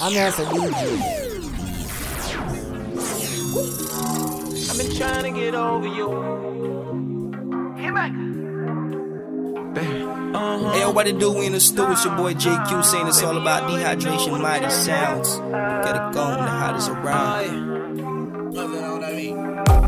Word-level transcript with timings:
I'm 0.00 0.12
here 0.12 0.22
asking 0.22 0.54
you. 0.54 0.62
I've 4.68 4.78
been 4.78 4.96
trying 4.96 5.32
to 5.32 5.40
get 5.40 5.54
over 5.54 5.86
you. 5.86 6.08
Get 7.78 7.94
back. 7.94 8.12
Uh-huh. 10.34 10.72
Hey, 10.72 10.84
what 10.92 11.06
it 11.06 11.18
do 11.20 11.40
in 11.42 11.52
the 11.52 11.60
stew? 11.60 11.92
It's 11.92 12.04
your 12.04 12.16
boy 12.16 12.34
JQ 12.34 12.84
saying 12.84 13.06
it's 13.06 13.22
all 13.22 13.36
about 13.36 13.70
dehydration, 13.70 14.40
mighty 14.40 14.68
sounds. 14.70 15.36
Gotta 15.38 16.12
go 16.12 16.22
on 16.22 16.38
the 16.38 16.50
hottest 16.50 16.88
around. 16.88 17.74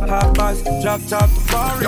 Hot 0.08 0.34
box, 0.36 0.62
drop 0.82 1.00
top, 1.08 1.28
the 1.30 1.40
bar. 1.50 1.82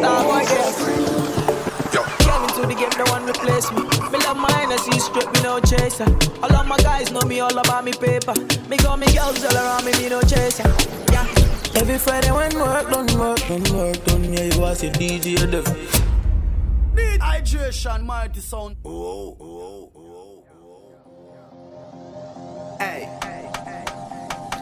star 0.00 0.24
boy 0.24 0.44
girl. 0.48 0.72
Yo. 1.94 2.02
Came 2.24 2.42
into 2.48 2.62
the 2.66 2.74
game, 2.80 2.94
no 2.98 3.04
one 3.12 3.24
replace 3.26 3.70
me. 3.72 3.82
Me 4.10 4.18
love 4.24 4.36
my 4.36 4.62
energy, 4.62 4.98
straight 4.98 5.30
me 5.32 5.40
no 5.42 5.60
chaser. 5.60 6.08
All 6.42 6.54
of 6.54 6.66
my 6.66 6.76
guys 6.78 7.12
know 7.12 7.22
me 7.22 7.40
all 7.40 7.56
about 7.56 7.84
me 7.84 7.92
paper. 7.92 8.34
Me 8.68 8.76
got 8.78 8.98
me 8.98 9.06
girls 9.14 9.44
all 9.44 9.56
around 9.56 9.84
me, 9.84 9.92
me 9.92 10.08
no 10.08 10.20
chaser. 10.22 10.68
Yeah. 11.12 11.26
Every 11.76 11.98
Friday 11.98 12.32
when 12.32 12.54
work 12.58 12.90
done, 12.90 13.18
work 13.18 13.40
done, 13.46 13.76
work 13.76 14.04
done, 14.04 14.32
yeah, 14.32 14.44
you 14.44 14.60
was 14.60 14.82
a 14.82 14.90
DJ 14.90 15.50
def. 15.50 15.66
Need 16.94 17.20
hydration, 17.20 18.04
mighty 18.04 18.40
sound. 18.40 18.76
Oh, 18.84 18.90
oh, 18.90 19.36
oh, 19.40 19.92
oh. 19.96 20.44
oh. 21.94 22.76
Hey. 22.80 23.08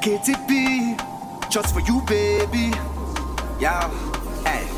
KTP, 0.03 1.51
just 1.51 1.73
for 1.75 1.81
you, 1.81 2.03
baby. 2.07 2.73
Yeah, 3.59 3.89
hey. 4.45 4.78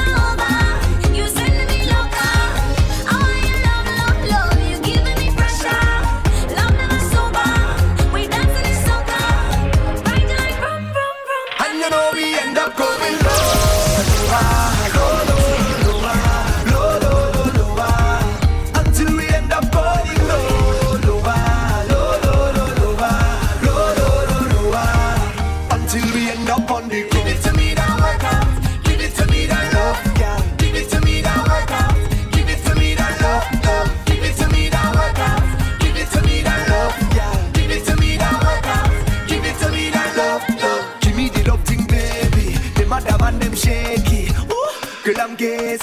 know 11.91 12.09
we 12.13 12.33
end 12.39 12.57
up 12.57 12.75
going 12.77 13.17
low. 13.19 14.80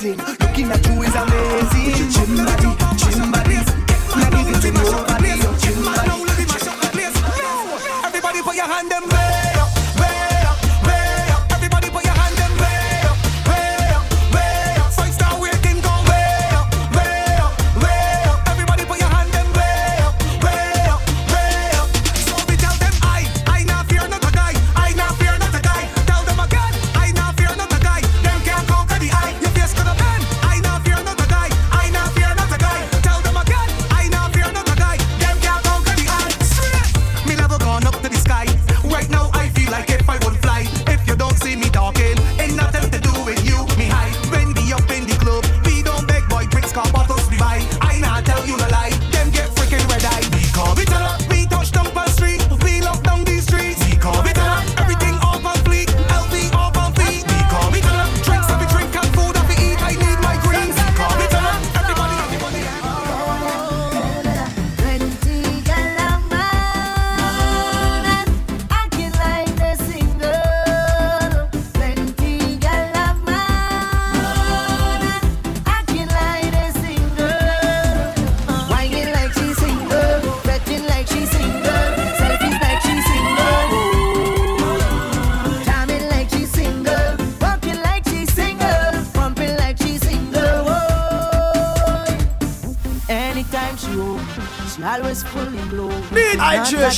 amazing. 0.01 0.28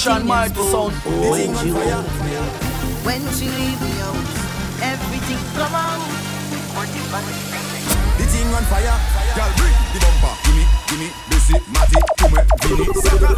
Operation 0.01 0.27
Mighty 0.27 0.55
Sound. 0.55 0.95
Oh, 1.05 1.31
when 3.05 3.21
she 3.37 3.45
leave 3.53 3.81
me 3.83 4.01
out, 4.01 4.17
everything 4.81 5.37
come 5.53 5.75
out. 5.75 6.01
The 8.17 8.25
thing 8.25 8.49
on 8.55 8.65
fire, 8.65 8.97
girl, 9.37 9.53
bring 9.61 9.77
the 9.93 10.01
bumper. 10.01 10.33
Gimme, 10.45 10.65
gimme, 10.89 11.09
this 11.29 11.51
is 11.51 11.61
Matty, 11.69 12.01
Kume, 12.17 12.41
Vini, 12.65 12.85
Saka, 12.97 13.31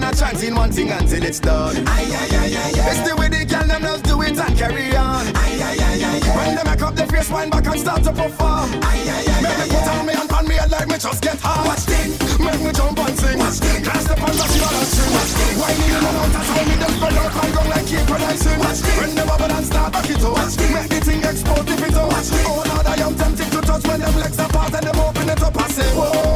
man 0.00 0.12
a 0.12 0.16
chance 0.16 0.42
in 0.42 0.54
one 0.54 0.70
thing 0.72 0.90
until 0.90 1.22
it's 1.22 1.40
done. 1.40 1.76
Aye, 1.88 2.06
aye, 2.10 2.28
aye, 2.30 2.56
aye, 2.56 2.80
aye. 2.80 2.90
It's 2.90 3.08
the 3.08 3.16
way 3.16 3.28
they 3.28 3.44
can 3.44 3.68
them 3.68 3.82
just 3.82 4.04
do 4.04 4.20
it 4.22 4.38
and 4.38 4.58
carry 4.58 4.94
on. 4.96 5.26
Aye, 5.26 5.58
aye, 5.60 5.76
aye, 5.78 6.02
aye, 6.02 6.20
aye. 6.22 6.36
When 6.36 6.56
they 6.56 6.64
make 6.70 6.82
up 6.82 6.94
their 6.94 7.06
face, 7.06 7.30
wind 7.30 7.50
back 7.50 7.66
and 7.66 7.80
start 7.80 8.02
to 8.04 8.12
perform. 8.12 8.70
Aye, 8.82 9.02
aye, 9.08 9.24
aye, 9.28 9.42
Make 9.42 9.58
aye, 9.58 9.64
me 9.64 9.70
put 9.70 9.86
aye. 9.88 9.98
on 9.98 10.06
me 10.06 10.12
and 10.14 10.28
pan 10.28 10.44
me 10.48 10.54
head 10.54 10.70
like 10.70 10.88
me 10.88 10.98
just 10.98 11.22
get 11.22 11.38
hard. 11.40 11.66
Watch 11.66 11.84
thing. 11.88 12.10
Make 12.44 12.60
me 12.62 12.70
jump 12.72 12.98
and 12.98 13.16
sing. 13.18 13.38
Watch 13.38 13.58
thing. 13.58 13.82
Class 13.84 14.04
the 14.08 14.14
pan 14.14 14.34
that 14.38 14.50
you 14.54 14.62
are 14.62 14.72
dancing. 14.72 15.10
Watch 15.14 15.32
thing. 15.38 15.54
Whining 15.58 15.88
in 15.88 15.96
and 15.98 16.16
out, 16.18 16.30
that's 16.34 16.50
when 16.54 16.64
me 16.68 16.74
them 16.78 16.92
spread 16.98 17.16
out 17.18 17.34
and 17.44 17.50
gong 17.54 17.68
like 17.68 17.86
keep 17.86 18.04
producing. 18.06 18.58
Watch 18.58 18.80
thing. 18.84 18.98
When 18.98 19.10
the 19.18 19.24
bubble 19.26 19.52
and 19.52 19.66
start 19.66 19.90
back 19.92 20.08
it 20.10 20.22
up. 20.22 20.32
Watch 20.32 20.54
thing. 20.58 20.72
Make 20.74 20.88
the 20.92 21.00
thing 21.02 21.20
explode 21.24 21.68
if 21.68 21.82
it 21.82 21.94
up. 21.98 22.08
Watch 22.12 22.28
thing. 22.32 22.46
Oh 22.46 22.62
Lord, 22.68 22.86
I 22.86 22.94
am 23.02 23.14
tempted 23.16 23.48
to 23.52 23.60
touch 23.62 23.84
when 23.88 24.00
them 24.00 24.14
legs 24.20 24.38
apart 24.38 24.72
and 24.74 24.84
them 24.86 24.98
open 25.00 25.28
it 25.28 25.42
up 25.42 25.56
and 25.56 25.70
say, 25.72 25.88
whoa. 25.96 26.27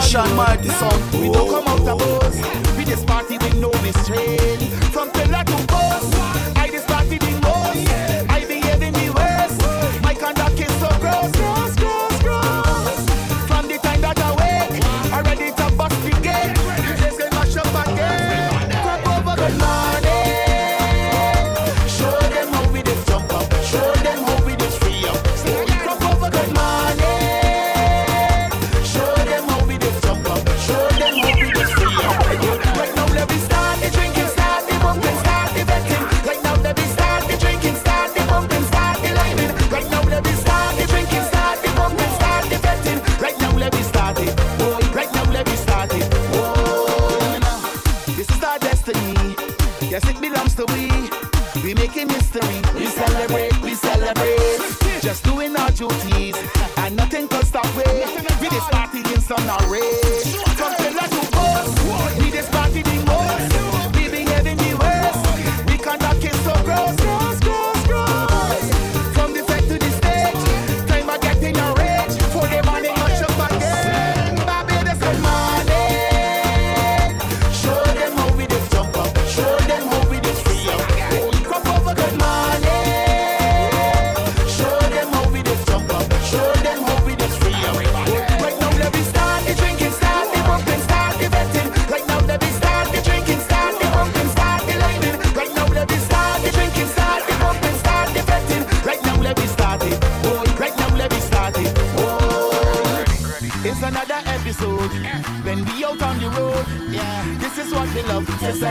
Fresh 0.00 0.14
and 0.14 0.34
mighty. 0.34 0.68
We 1.18 1.30
don't 1.30 1.50
come 1.50 1.68
out 1.68 1.86
of 1.86 1.98
pose. 1.98 2.76
We 2.78 2.86
just 2.86 3.06
party, 3.06 3.36
with 3.36 3.56
no 3.56 3.70
restraint. 3.82 4.59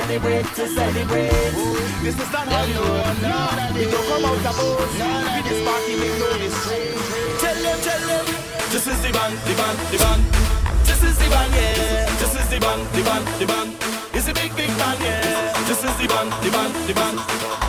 celebrate, 0.09 0.45
to 0.57 0.67
celebrate. 0.67 1.53
Oh, 1.53 2.01
this 2.01 2.18
is 2.18 2.31
not 2.33 2.47
how 2.49 2.66
you 2.66 2.73
know. 2.73 3.78
We 3.78 3.85
don't 3.85 4.06
come 4.09 4.25
out 4.25 4.42
about. 4.42 4.81
We 4.89 5.37
this 5.45 5.61
party 5.61 5.94
we 6.01 6.09
know 6.18 6.33
this 6.42 6.57
Tell 7.37 7.54
them, 7.61 7.78
tell 7.85 8.01
them. 8.09 8.25
This 8.73 8.87
is 8.89 8.97
the 9.06 9.11
band, 9.13 9.37
the 9.45 9.54
band, 9.54 9.78
the 9.94 9.97
band. 10.01 10.21
This 10.81 11.04
is 11.06 11.13
the 11.13 11.30
band, 11.30 11.54
yeah. 11.54 12.09
This 12.18 12.33
is 12.42 12.47
the 12.49 12.57
band, 12.57 12.81
the 12.89 13.01
band, 13.06 13.25
the 13.37 13.45
band. 13.45 13.69
It's 14.18 14.28
a 14.28 14.33
big, 14.33 14.49
big 14.57 14.73
band, 14.81 14.97
yeah. 14.97 15.54
This 15.69 15.83
is 15.85 15.94
the 16.01 16.07
band, 16.09 16.33
the 16.42 16.49
band, 16.49 16.73
the 16.89 16.94
band. 16.97 17.18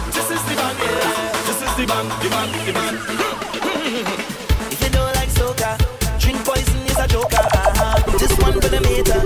This 0.09 0.30
is 0.32 0.42
the 0.49 0.54
band, 0.56 0.78
yeah. 0.80 1.37
This 1.44 1.61
is 1.61 1.73
the 1.76 1.85
band, 1.92 2.09
the 2.25 2.28
band, 2.32 2.52
the 2.64 2.73
band. 2.73 2.97
if 4.73 4.80
you 4.80 4.88
don't 4.88 5.12
like 5.12 5.28
soca, 5.28 5.76
drink 6.16 6.40
poison 6.49 6.88
is 6.88 6.97
a 6.97 7.06
joker. 7.06 7.37
Uh-huh. 7.37 8.16
This 8.16 8.32
one 8.40 8.56
for 8.56 8.68
the 8.73 8.80
meter. 8.80 9.20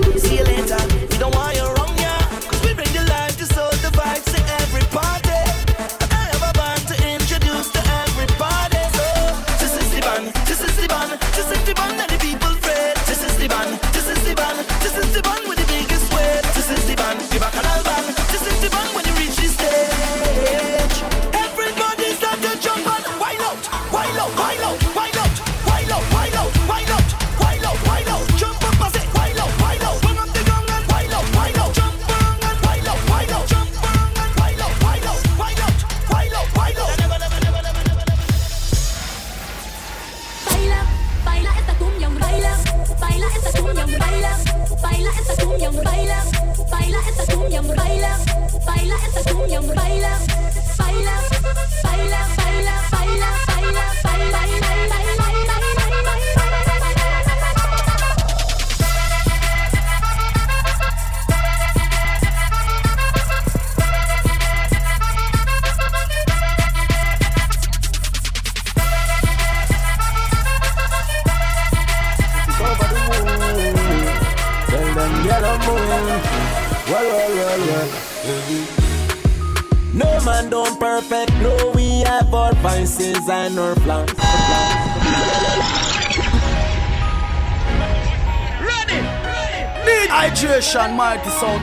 Hydration, 90.65 90.95
mighty 90.95 91.29
sound. 91.29 91.61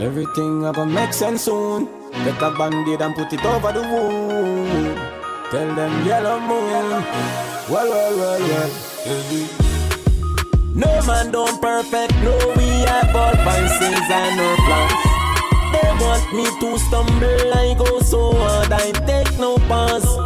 Everything 0.00 0.64
up 0.64 0.76
a 0.76 0.80
gonna 0.80 0.92
make 0.92 1.12
sense 1.12 1.42
soon. 1.42 1.88
Get 2.24 2.42
a 2.42 2.50
band-aid 2.50 3.00
and 3.00 3.14
put 3.14 3.32
it 3.32 3.44
over 3.44 3.72
the 3.72 3.82
wound. 3.82 4.98
Tell 5.50 5.74
them 5.74 6.06
yellow 6.06 6.40
moon. 6.40 7.04
Well, 7.70 7.88
well, 7.88 8.16
well, 8.16 8.40
well. 8.40 8.70
No 10.74 11.06
man 11.06 11.30
don't 11.30 11.60
perfect, 11.60 12.14
no 12.24 12.36
we 12.56 12.68
have 12.88 13.14
our 13.14 13.36
vices 13.44 14.10
and 14.10 14.40
our 14.40 14.56
plans. 14.66 15.12
They 15.72 15.90
want 16.04 16.32
me 16.34 16.44
to 16.60 16.78
stumble, 16.78 17.54
I 17.54 17.74
go 17.78 18.00
so 18.00 18.32
hard, 18.32 18.72
I 18.72 18.92
take 19.06 19.38
no 19.38 19.58
pause. 19.68 20.21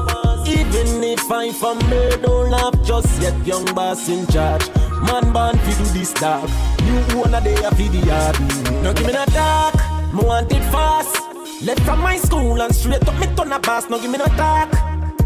Even 0.75 1.05
if 1.05 1.31
I 1.31 1.53
fumble, 1.53 2.11
don't 2.23 2.51
laugh 2.51 2.75
just 2.85 3.21
yet, 3.23 3.35
young 3.47 3.65
boss 3.75 4.09
in 4.09 4.27
charge. 4.27 4.69
Man 5.03 5.33
born 5.33 5.57
fi 5.59 5.73
do 5.79 5.85
this 5.93 6.13
dog. 6.15 6.49
You 6.85 7.19
wanna 7.19 7.41
day 7.41 7.55
a 7.63 7.71
fi 7.71 7.89
the 7.89 7.99
yard. 8.07 8.37
No 8.83 8.93
give 8.93 9.07
me 9.07 9.13
no 9.13 9.25
talk, 9.27 9.75
me 10.13 10.25
want 10.25 10.53
it 10.53 10.63
fast. 10.73 11.17
Left 11.63 11.81
from 11.81 12.01
my 12.01 12.17
school 12.17 12.61
and 12.61 12.75
straight 12.75 13.07
up 13.07 13.19
me 13.19 13.27
turn 13.37 13.53
a 13.53 13.59
boss. 13.59 13.89
No 13.89 13.99
give 14.01 14.11
me 14.11 14.19
no 14.19 14.27
talk, 14.27 14.73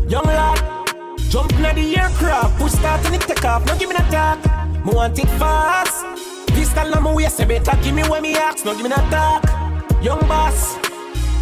young 0.09 0.25
lad. 0.25 0.61
Jump 1.31 1.53
in 1.53 1.63
the 1.63 1.99
aircraft, 1.99 2.59
push 2.59 2.73
start 2.73 3.05
and 3.07 3.15
it 3.15 3.23
take 3.23 3.45
off. 3.45 3.65
No 3.67 3.79
give 3.79 3.89
me 3.89 3.95
no 3.95 4.05
talk, 4.11 4.39
me 4.85 4.93
want 4.93 5.19
it 5.19 5.29
fast. 5.39 6.05
Pistol 6.49 6.95
on 6.95 7.03
my 7.03 7.15
waist, 7.15 7.39
you 7.39 7.47
better 7.47 7.77
give 7.83 7.95
me 7.95 8.03
when 8.03 8.23
me 8.23 8.35
ask. 8.35 8.65
No 8.65 8.75
give 8.75 8.83
me 8.83 8.91
no 8.91 8.97
talk, 9.11 9.45
young 10.03 10.21
boss. 10.29 10.77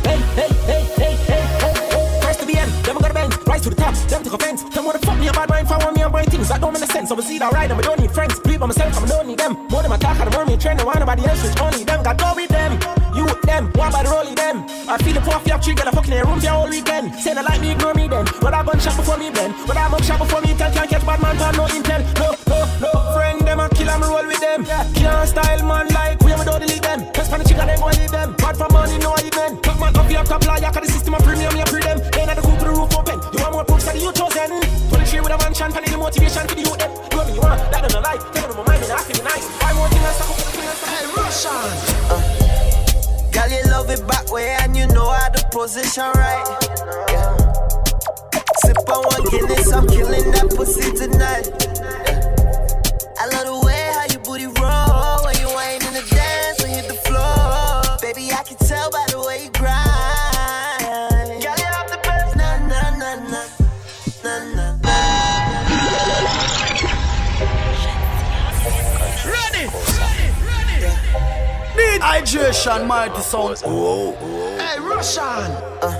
Hey, 0.05 0.19
hey, 0.37 0.49
hey, 0.67 0.85
hey, 0.97 1.14
hey, 1.26 1.43
hey, 1.61 1.75
hey. 1.75 2.21
First 2.23 2.40
to 2.40 2.47
the 2.47 2.59
end, 2.59 2.73
we 2.87 3.00
got 3.00 3.17
a. 3.17 3.28
Rise 3.49 3.62
to 3.62 3.71
the 3.71 3.76
top, 3.76 3.95
them 4.12 4.23
take 4.23 4.35
offense. 4.35 4.62
Tell 4.69 4.83
me 4.83 4.93
what 4.93 5.00
the 5.00 5.07
fuck 5.07 5.19
me 5.19 5.26
a 5.28 5.33
bad 5.33 5.49
mind 5.49 5.67
for 5.67 5.81
me 5.97 6.02
and 6.02 6.12
brain 6.12 6.28
things 6.28 6.49
that 6.52 6.61
don't 6.61 6.75
make 6.76 6.85
sense. 6.85 7.09
So 7.09 7.14
we 7.14 7.23
see 7.23 7.38
that 7.38 7.50
right, 7.50 7.71
and 7.71 7.81
I 7.81 7.83
don't 7.83 7.99
need 7.99 8.12
friends. 8.12 8.38
Believe 8.40 8.61
by 8.61 8.67
myself, 8.67 8.93
I 9.00 9.07
don't 9.09 9.26
need 9.26 9.38
them. 9.38 9.57
More 9.73 9.81
than 9.81 9.88
my 9.88 9.97
talk, 9.97 10.21
I 10.21 10.28
don't 10.28 10.37
want 10.37 10.49
me 10.52 10.57
trend, 10.59 10.81
and 10.81 10.87
want 10.87 11.00
nobody 11.00 11.25
else, 11.25 11.40
which 11.40 11.57
only 11.57 11.83
them. 11.83 12.02
Got 12.05 12.19
go 12.21 12.35
with 12.37 12.52
them. 12.52 12.76
You 13.17 13.25
with 13.25 13.40
them, 13.49 13.73
one 13.73 13.90
by 13.90 14.05
the 14.05 14.11
rolling 14.11 14.37
them. 14.37 14.69
I 14.85 15.00
feel 15.00 15.14
the 15.17 15.25
puff, 15.25 15.49
you 15.49 15.57
trigger, 15.64 15.88
the 15.88 15.97
fucking 15.97 16.12
in 16.12 16.21
the 16.21 16.26
room 16.28 16.40
for 16.40 16.52
all 16.52 16.69
weekend. 16.69 17.14
Say 17.17 17.33
they 17.33 17.43
like 17.43 17.61
me, 17.64 17.73
ignore 17.73 17.95
me 17.95 18.07
then. 18.07 18.28
But 18.38 18.52
I 18.52 18.62
gun 18.62 18.78
shot 18.78 19.00
before 19.00 19.17
me 19.17 19.33
blend. 19.33 19.57
But 19.67 19.81
I 19.81 19.88
mug 19.88 20.05
shot 20.05 20.21
before 20.21 20.45
me 20.45 20.52
tell, 20.52 20.71
can't 20.71 20.90
catch 20.90 21.05
bad 21.09 21.19
man, 21.25 21.35
for 21.40 21.50
no 21.57 21.64
intel. 21.73 22.05
No, 22.21 22.28
no, 22.52 22.59
no, 22.85 22.90
friend 23.17 23.40
them, 23.49 23.61
I 23.64 23.69
kill, 23.73 23.88
I'm 23.88 24.05
roll 24.05 24.28
with 24.28 24.45
them. 24.45 24.61
Can't 24.93 25.25
style 25.25 25.64
man 25.64 25.88
like 25.88 26.21
we, 26.21 26.37
we 26.37 26.45
don't 26.45 26.61
delete 26.61 26.85
them. 26.85 27.00
Cause 27.17 27.33
for 27.33 27.40
the 27.40 27.45
chicken, 27.49 27.64
them, 27.64 27.81
go 27.81 27.88
leave 27.97 28.12
them. 28.12 28.37
Bad 28.37 28.57
for 28.61 28.69
money, 28.76 28.99
no, 29.00 29.17
I 29.17 29.25
them. 29.25 29.57
Top 29.64 29.81
man, 29.81 29.97
up 29.97 30.11
your 30.12 30.25
top 30.28 30.45
liar, 30.45 30.69
cause 30.69 30.85
the 30.85 30.93
system 30.93 31.14
of 31.14 31.25
premium, 31.25 31.57
you 31.57 31.64
pre 31.64 31.81
them. 31.81 31.99
Then 32.12 32.28
I 32.28 32.35
the 32.37 32.43
coop 32.45 32.59
to 32.61 32.64
the 32.69 32.71
roof 32.76 32.93
open. 32.95 33.18
You 33.59 34.12
chosen. 34.12 34.61
23 34.95 35.21
with 35.21 35.33
a 35.33 35.38
the 35.91 35.99
motivation 35.99 36.47
the 36.47 36.62
youth. 36.62 36.79
Do 36.79 37.35
you 37.35 37.41
want, 37.41 37.59
that 37.73 37.91
don't 37.91 38.03
lie. 38.03 38.15
Them 38.31 38.55
my 38.55 38.62
mind, 38.62 38.85
and 38.87 39.25
nice. 39.25 39.47
I 39.61 39.75
Russian. 41.17 41.50
Uh, 42.07 42.23
girl, 43.33 43.50
you 43.50 43.62
love 43.71 43.91
it 43.91 44.07
back 44.07 44.31
way 44.31 44.57
and 44.61 44.77
you 44.77 44.87
know 44.88 45.11
how 45.11 45.29
to 45.31 45.45
position 45.50 46.05
right. 46.15 46.47
Yeah. 47.11 47.37
Sip 48.62 48.88
on 48.88 49.03
one 49.05 49.25
Guinness, 49.27 49.73
I'm 49.73 49.88
killing 49.88 50.31
that 50.31 50.55
pussy 50.55 50.93
tonight. 50.95 51.50
I 53.19 53.27
love 53.27 53.47
the 53.47 53.67
way 53.67 53.91
how 53.93 54.07
booty 54.21 54.47
roll 54.47 55.25
when 55.27 55.37
you 55.43 55.50
in 55.83 55.95
the 55.99 56.07
dance 56.15 56.62
hit 56.62 56.87
the 56.87 56.95
floor. 56.95 57.99
Baby, 58.00 58.33
I 58.33 58.43
can 58.45 58.57
tell 58.59 58.91
by 58.91 59.05
the 59.11 59.21
way 59.27 59.45
you 59.45 59.50
hydration, 72.09 72.87
mighty 72.87 73.21
sound. 73.21 73.62
Oh, 73.65 73.69
oh, 73.69 74.19
oh. 74.21 74.59
Hey, 74.59 74.81
Russian. 74.81 75.23
Uh. 75.83 75.93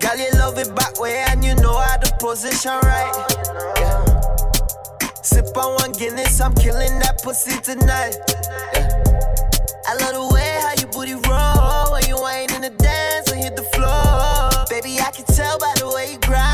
Girl, 0.00 0.16
you 0.16 0.30
love 0.38 0.58
it 0.58 0.74
back 0.74 0.98
way 1.00 1.24
and 1.28 1.44
you 1.44 1.54
know 1.56 1.78
how 1.78 1.96
to 1.96 2.10
position 2.16 2.72
right. 2.82 3.12
Yeah. 3.78 5.10
Sip 5.22 5.56
on 5.56 5.74
one 5.76 5.92
Guinness, 5.92 6.40
I'm 6.40 6.54
killing 6.54 6.98
that 7.00 7.20
pussy 7.22 7.60
tonight. 7.60 8.16
Yeah. 8.74 8.88
I 9.86 9.94
love 10.00 10.14
the 10.14 10.34
way 10.34 10.58
how 10.62 10.72
you 10.80 10.86
booty 10.88 11.14
roll 11.28 11.92
when 11.92 12.04
you 12.08 12.16
ain't 12.28 12.52
in 12.52 12.62
the 12.62 12.70
dance 12.70 13.30
and 13.30 13.42
hit 13.42 13.56
the 13.56 13.64
floor. 13.74 14.66
Baby, 14.70 15.00
I 15.00 15.10
can 15.10 15.24
tell 15.26 15.58
by 15.58 15.72
the 15.78 15.90
way 15.94 16.12
you 16.12 16.18
grind. 16.18 16.53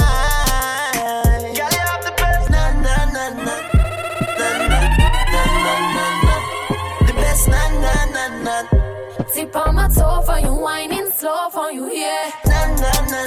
Tip 9.34 9.54
on 9.56 9.74
my 9.76 9.88
toe 9.88 10.22
for 10.22 10.38
you, 10.38 10.52
whining 10.54 11.10
slow 11.16 11.48
for 11.50 11.70
you, 11.72 11.90
yeah. 11.92 12.30
Na 12.46 12.66
na 12.80 12.92
na 13.12 13.22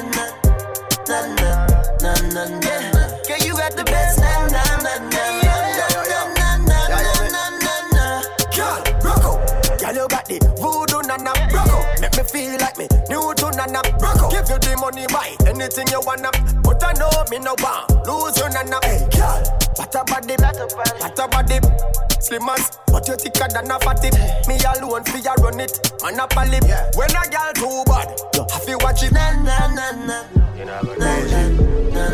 na 1.08 1.20
na 1.38 1.68
na 2.02 2.14
na 2.34 2.60
na. 2.60 2.73
Out. 12.24 12.34
Make 12.34 12.44
me 12.44 12.50
feel 12.50 12.60
like 12.60 12.78
me 12.78 12.88
new 13.10 13.34
to 13.36 13.52
nana 13.52 13.82
rock. 14.00 14.32
Give 14.32 14.50
you 14.50 14.60
the 14.60 14.78
money, 14.80 15.06
buy 15.08 15.36
anything 15.48 15.88
you 15.92 16.02
wanna. 16.06 16.32
But 16.64 16.84
I 16.84 16.94
know 16.94 17.12
me 17.30 17.40
no 17.40 17.56
want 17.60 17.92
lose 18.08 18.38
you 18.38 18.50
nana. 18.50 18.80
Hey, 18.84 19.08
girl, 19.12 19.44
what 19.76 19.96
a 19.96 20.04
body, 20.04 20.36
what 20.40 21.20
a 21.20 21.28
body. 21.28 21.60
Slim 22.20 22.50
as, 22.50 22.78
but 22.88 23.08
you 23.08 23.16
thicker 23.16 23.48
than 23.54 23.72
a 23.72 23.80
fatty. 23.80 24.10
Me 24.48 24.58
alone 24.64 25.04
fi 25.04 25.20
ya 25.20 25.34
run 25.40 25.60
it, 25.60 25.80
man 26.02 26.20
up 26.20 26.34
a 26.36 26.46
lip. 26.48 26.64
When 26.96 27.12
a 27.12 27.24
girl 27.30 27.54
too 27.56 27.84
bad, 27.86 28.08
you 28.36 28.46
have 28.52 28.66
to 28.66 28.78
watch 28.84 29.04
it. 29.04 29.12
Na 29.12 29.32
na 29.44 29.68
na 29.68 29.92
na. 29.92 30.24
Na 30.64 30.82
na 30.82 31.24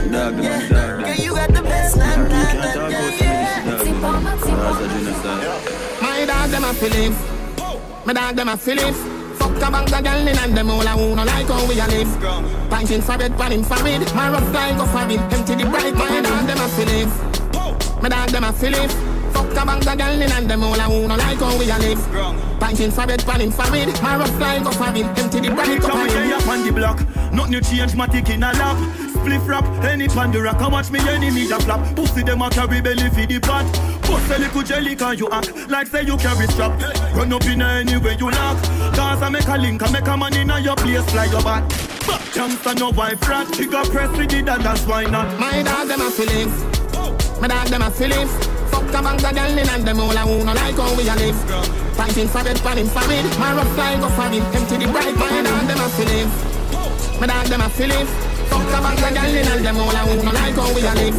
na 0.10 0.30
na. 0.30 0.42
Yeah, 0.42 0.68
girl, 0.70 1.16
you 1.16 1.36
got 1.36 1.54
the 1.54 1.62
best 1.62 1.98
na 1.98 2.16
na 2.16 2.54
na 2.54 2.74
na. 2.75 2.89
Yeah. 2.89 3.84
Tip 3.84 4.04
on 4.04 4.24
my, 4.24 4.36
tip 4.36 4.50
on 4.50 6.01
My 6.01 6.25
dog 6.25 6.50
them 6.50 6.63
a 6.63 6.74
feelings. 6.74 7.18
My 8.06 8.13
dog 8.13 8.36
them 8.36 8.50
a 8.50 8.58
feelings. 8.58 9.19
Fuck 9.50 9.68
a 9.68 9.72
bank 9.72 9.91
of 9.91 10.03
girl 10.03 10.27
in 10.27 10.38
and 10.38 10.56
them 10.56 10.70
all 10.70 10.82
a 10.82 10.89
who 10.89 11.15
no 11.15 11.24
like 11.24 11.48
how 11.48 11.65
we 11.68 11.79
a 11.79 11.88
live. 11.88 12.08
Pinting 12.70 13.01
for 13.03 13.18
bed, 13.18 13.36
pan 13.38 13.63
for 13.63 13.84
bed. 13.84 14.13
My 14.15 14.29
rough 14.29 14.53
guy 14.53 14.77
go 14.77 14.86
for 14.86 15.10
it. 15.10 15.20
Empty 15.34 15.56
the 15.56 15.65
bright. 15.70 15.94
My 15.96 16.22
dog 16.22 16.46
them 16.46 16.60
a 16.60 16.68
feelings. 16.70 17.13
My 18.01 18.10
dog 18.10 18.29
them 18.29 18.44
a 18.44 18.53
feelings. 18.53 18.94
Fuck 19.34 19.51
a 19.51 19.65
bank 19.65 19.88
of 19.88 19.98
girl 19.98 20.22
in 20.22 20.32
and 20.32 20.50
them 20.50 20.63
all 20.63 20.79
a 20.79 20.84
who 20.84 21.08
no 21.08 21.15
like 21.15 21.39
how 21.39 21.58
we 21.58 21.70
a 21.70 21.77
live. 21.79 22.00
Pinting 22.60 22.94
for 22.94 23.08
bed, 23.08 23.25
pan 23.25 23.51
for 23.51 23.72
bed. 23.72 24.01
My 24.03 24.18
rough 24.18 24.39
guy 24.39 24.63
go 24.63 24.72
for 24.72 24.89
it. 24.96 25.06
Empty 25.18 25.39
the 25.39 25.50
bright. 25.50 25.82
Go 25.82 25.88
Come 25.88 26.08
it. 26.08 26.34
up 26.34 26.48
on 26.48 26.63
the 26.65 26.72
block. 26.72 27.00
Nothing 27.34 27.53
you 27.53 27.62
change, 27.62 27.96
my 27.96 28.08
tick 28.08 28.29
in 28.29 28.44
a 28.44 28.51
lap. 28.53 29.09
Spliff 29.30 29.48
rap, 29.48 29.64
any 29.84 30.08
pan 30.08 30.32
the 30.32 30.42
rock. 30.42 30.60
I 30.60 30.68
watch 30.68 30.90
me 30.90 30.98
enemy 31.08 31.46
a 31.52 31.60
flap. 31.60 31.96
Pussy 31.96 32.24
them 32.24 32.42
a 32.42 32.50
carry 32.50 32.82
belly 32.82 33.10
for 33.10 33.28
the 33.28 33.40
pot. 33.40 33.66
Bust 34.02 34.32
a 34.32 34.40
little 34.40 34.64
jelly 34.64 34.96
can 34.96 35.20
you 35.20 35.30
act 35.30 35.54
like 35.70 35.86
say 35.86 36.02
you 36.02 36.18
carry 36.18 36.48
strap. 36.48 36.74
Run 37.14 37.32
up 37.32 37.46
in 37.46 37.62
any 37.62 37.98
way 37.98 38.18
you 38.18 38.32
knock. 38.32 38.58
Cause 38.96 39.22
I 39.22 39.30
make 39.30 39.48
a 39.48 39.56
link, 39.56 39.84
I 39.84 39.92
make 39.92 40.08
a 40.08 40.18
man 40.18 40.34
in 40.34 40.50
your 40.64 40.76
place, 40.76 41.06
fly 41.12 41.26
your 41.26 41.44
back. 41.44 41.62
But 42.08 42.36
youngster 42.36 42.74
no 42.74 42.90
wife 42.90 43.22
rat. 43.30 43.54
She 43.54 43.68
got 43.68 43.86
press 43.92 44.10
with 44.18 44.34
it 44.34 44.50
and 44.50 44.64
that's 44.66 44.82
why 44.88 45.04
not. 45.04 45.40
My 45.40 45.62
dog 45.62 45.88
them 45.88 46.02
a 46.02 46.10
feelings. 46.10 46.58
My 47.40 47.48
dog 47.50 47.68
them 47.68 47.84
a 47.84 47.92
feelings. 47.92 48.34
Fuck 48.74 48.90
a 48.90 48.98
bank 48.98 49.22
of 49.22 49.36
girl 49.36 49.58
in 49.62 49.70
and 49.70 49.86
them 49.86 50.00
all 50.00 50.10
a 50.10 50.26
who 50.26 50.44
no 50.44 50.54
like 50.54 50.74
how 50.74 50.98
we 50.98 51.06
a 51.06 51.14
live. 51.14 51.38
Pinting 51.94 52.30
for 52.30 52.44
bed, 52.44 52.58
panning 52.66 52.90
for 52.90 53.06
bed. 53.06 53.30
My 53.38 53.54
rough 53.54 53.78
guy 53.78 53.94
go 54.02 54.10
for 54.10 54.26
it. 54.26 54.42
Empty 54.58 54.78
the 54.82 54.92
bright. 54.92 55.14
My 55.22 55.30
dog 55.46 55.68
them 55.70 55.78
a 55.78 55.88
feelings. 55.94 56.34
My 57.22 57.28
dog 57.28 57.46
them 57.46 57.62
a 57.62 57.70
feelings. 57.70 58.38
Fuck 58.50 58.74
a 58.74 58.79
bank 58.82 59.01
of 59.01 59.13
girl 59.13 59.36
in 59.36 59.48
and 59.48 59.65
them 59.65 59.77
all 59.77 59.89
a 59.89 60.01
who 60.08 60.15
no 60.24 60.32
like 60.32 60.56
how 60.56 60.74
we 60.74 60.82
a 60.82 60.94
live. 61.00 61.18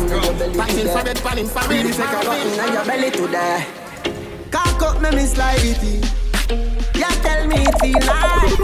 Pinting 0.56 0.90
for 0.92 1.02
bed, 1.04 1.18
panning 1.22 1.46
for 1.46 1.64
bed. 1.68 1.86
Take 1.86 1.98
a 1.98 2.20
rock 2.26 2.44
in 2.46 2.72
your 2.72 2.84
belly 2.84 3.10
to 3.10 3.26
die. 3.32 3.66
Cock 4.50 4.82
up, 4.82 5.00
me 5.02 5.10
me 5.10 5.24
slide 5.26 5.62
it 5.62 5.82
in. 5.82 6.02
You 7.00 7.10
tell 7.22 7.46
me 7.46 7.56
it 7.62 7.76
feel 7.80 7.98
nice. 7.98 8.58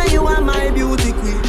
And 0.00 0.12
you 0.12 0.26
are 0.26 0.40
my 0.40 0.70
beauty 0.70 1.12
queen. 1.12 1.42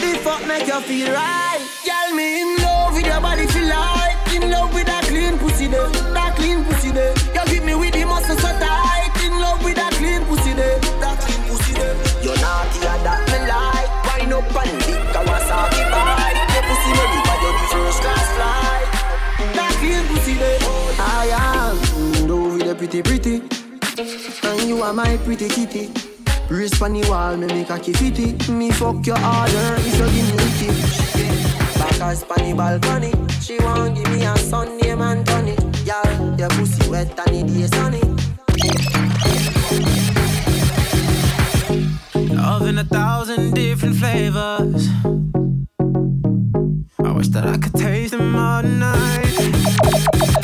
The 0.00 0.18
fuck 0.24 0.46
make 0.46 0.66
you 0.66 0.80
feel 0.80 1.12
right. 1.12 1.60
Girl, 1.84 2.16
me 2.16 2.40
in 2.42 2.56
love 2.62 2.94
with 2.94 3.06
your 3.06 3.20
body 3.20 3.46
feel 3.46 3.68
like. 3.68 4.34
In 4.34 4.50
love 4.50 4.74
with 4.74 4.86
that 4.86 5.04
clean 5.04 5.38
pussy 5.38 5.66
there. 5.68 5.88
That 6.14 6.34
clean 6.36 6.64
pussy 6.64 6.90
there. 6.90 7.14
You 7.34 7.44
give 7.52 7.64
me 7.64 7.74
with 7.74 7.92
the 7.92 8.04
muscle 8.04 8.36
so 8.36 8.48
tight. 8.58 8.93
Pretty 23.02 23.40
pretty. 23.40 24.46
And 24.46 24.68
you 24.68 24.82
are 24.82 24.92
my 24.92 25.16
pretty 25.18 25.48
kitty. 25.48 25.90
Wrist 26.48 26.80
on 26.82 26.92
the 26.92 27.08
wall, 27.08 27.36
me 27.36 27.46
make 27.46 27.70
a 27.70 27.78
fitty. 27.78 28.52
Me 28.52 28.70
fuck 28.70 29.06
your 29.06 29.16
order 29.16 29.74
if 29.78 29.98
you 29.98 30.06
give 30.14 30.30
me 30.36 30.46
tip. 30.58 30.76
Back 31.78 32.00
as 32.00 32.22
on 32.24 32.48
the 32.48 32.54
balcony. 32.56 33.12
She 33.40 33.58
won't 33.58 33.96
give 33.96 34.10
me 34.12 34.24
a 34.24 34.36
son 34.36 34.78
name 34.78 35.00
Anthony. 35.00 35.56
Yeah, 35.84 36.36
your 36.36 36.48
pussy 36.50 36.88
wet 36.90 37.18
and 37.26 37.36
it 37.36 37.50
is 37.56 37.70
sunny. 37.70 38.00
Love 42.34 42.66
in 42.66 42.78
a 42.78 42.84
thousand 42.84 43.54
different 43.54 43.96
flavors. 43.96 44.88
I 47.02 47.10
wish 47.10 47.28
that 47.28 47.46
I 47.46 47.56
could 47.58 47.74
taste 47.74 48.12
them 48.12 48.36
all 48.36 48.62
night. 48.62 50.43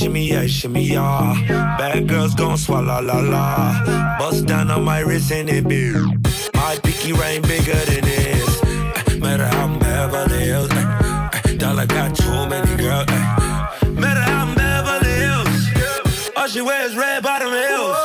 Shimmy, 0.00 0.28
shimmy, 0.28 0.48
shimmy, 0.48 0.82
yeah. 0.84 1.76
Bad 1.76 2.08
girls 2.08 2.34
gon' 2.34 2.56
swallow 2.56 3.02
la 3.02 3.18
la. 3.20 4.18
Bust 4.18 4.46
down 4.46 4.70
on 4.70 4.82
my 4.82 5.00
wrist 5.00 5.30
and 5.30 5.50
it 5.50 5.68
big. 5.68 5.94
My 6.54 6.78
pinky 6.82 7.12
ring 7.12 7.42
bigger 7.42 7.74
than 7.84 8.04
this. 8.04 8.62
Eh, 8.62 9.18
Matter 9.18 9.46
how 9.46 9.66
I'm 9.66 9.78
Beverly 9.78 10.38
Hills. 10.38 10.70
Eh, 10.70 11.30
eh. 11.44 11.56
Dollar 11.58 11.84
got 11.84 12.16
too 12.16 12.46
many 12.48 12.76
girls. 12.76 13.08
Eh. 13.10 13.88
Matter 13.90 14.22
how 14.22 14.46
I'm 14.46 14.54
Beverly 14.54 15.12
Hills. 15.20 16.32
All 16.34 16.48
she 16.48 16.62
wears 16.62 16.96
red 16.96 17.22
bottom 17.22 17.52
heels. 17.52 17.96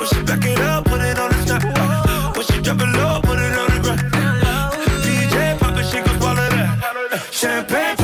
When 0.00 0.08
she 0.08 0.22
back 0.26 0.44
it 0.44 0.58
up, 0.58 0.86
put 0.86 1.00
it 1.02 1.20
on 1.20 1.30
the 1.30 1.44
top. 1.46 2.36
When 2.36 2.44
she 2.46 2.60
drop 2.62 2.80
it 2.80 2.96
low, 2.98 3.20
put 3.22 3.38
it 3.38 3.56
on 3.56 3.68
the 3.70 3.80
ground. 3.80 4.74
DJ 5.04 5.56
pop 5.60 5.78
it, 5.78 5.86
she 5.86 6.00
gon' 6.02 6.18
swallow 6.18 6.48
that. 6.50 7.28
Champagne 7.30 8.03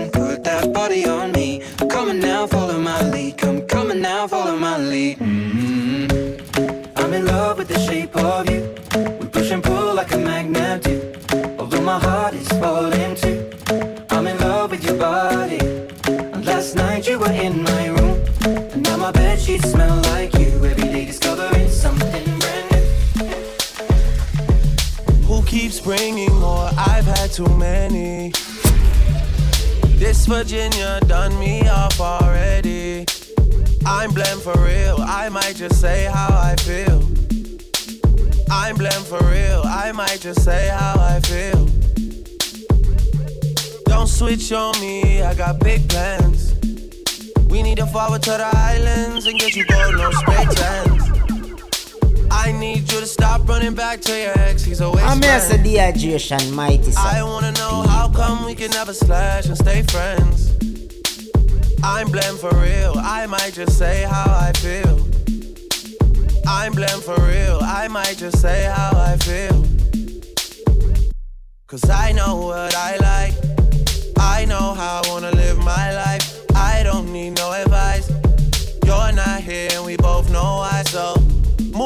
too 27.45 27.57
many. 27.57 28.31
This 29.97 30.25
Virginia 30.25 30.99
done 31.07 31.37
me 31.39 31.67
off 31.67 31.99
already. 31.99 33.05
I'm 33.85 34.11
blamed 34.11 34.41
for 34.41 34.57
real. 34.59 34.97
I 34.99 35.29
might 35.29 35.55
just 35.55 35.79
say 35.79 36.05
how 36.05 36.29
I 36.29 36.55
feel. 36.57 36.99
I'm 38.51 38.75
blamed 38.75 39.05
for 39.11 39.23
real. 39.31 39.61
I 39.65 39.91
might 39.91 40.19
just 40.19 40.43
say 40.43 40.69
how 40.69 40.95
I 40.99 41.19
feel. 41.21 41.65
Don't 43.85 44.07
switch 44.07 44.51
on 44.51 44.79
me. 44.79 45.21
I 45.21 45.33
got 45.33 45.59
big 45.59 45.87
plans. 45.89 46.53
We 47.49 47.63
need 47.63 47.77
to 47.77 47.87
forward 47.87 48.23
to 48.23 48.31
the 48.31 48.49
islands 48.53 49.25
and 49.25 49.39
get 49.39 49.55
you 49.55 49.65
gold, 49.65 49.95
no 49.95 50.11
spray 50.11 50.45
tents. 50.45 51.00
I 52.61 52.63
need 52.63 52.91
you 52.91 52.99
to 52.99 53.07
stop 53.07 53.49
running 53.49 53.73
back 53.73 54.01
to 54.01 54.15
your 54.15 54.37
ex. 54.37 54.63
He's 54.63 54.81
a 54.81 54.91
waste 54.91 55.03
I'm 55.03 55.19
here, 55.19 55.31
man. 55.31 55.63
dehydration, 55.65 56.51
mighty 56.53 56.91
son. 56.91 57.03
I 57.03 57.23
wanna 57.23 57.53
know 57.53 57.81
how 57.81 58.07
come 58.07 58.45
we 58.45 58.53
can 58.53 58.69
never 58.69 58.93
slash 58.93 59.47
and 59.47 59.57
stay 59.57 59.81
friends. 59.81 60.51
I'm 61.83 62.11
blamed 62.11 62.37
for 62.37 62.53
real. 62.53 62.93
I 62.97 63.25
might 63.25 63.53
just 63.53 63.79
say 63.79 64.03
how 64.03 64.25
I 64.29 64.51
feel. 64.57 64.95
I'm 66.47 66.73
blamed 66.73 67.01
for 67.01 67.19
real. 67.21 67.57
I 67.63 67.87
might 67.87 68.17
just 68.17 68.39
say 68.39 68.65
how 68.65 68.91
I 68.95 69.17
feel. 69.17 69.65
Cause 71.65 71.89
I 71.89 72.11
know 72.11 72.45
what 72.45 72.75
I 72.75 72.95
like. 72.97 73.33
I 74.19 74.45
know 74.45 74.75
how 74.75 75.01
I 75.03 75.09
wanna 75.09 75.31
live 75.31 75.57
my 75.57 75.95
life. 75.95 76.45
I 76.53 76.83
don't 76.83 77.11
need 77.11 77.31
no 77.37 77.53
advice. 77.53 78.07
You're 78.85 79.13
not 79.13 79.41
here 79.41 79.69
and 79.73 79.83
we 79.83 79.97
both 79.97 80.29
know 80.29 80.57
why. 80.61 80.83
So 80.85 81.15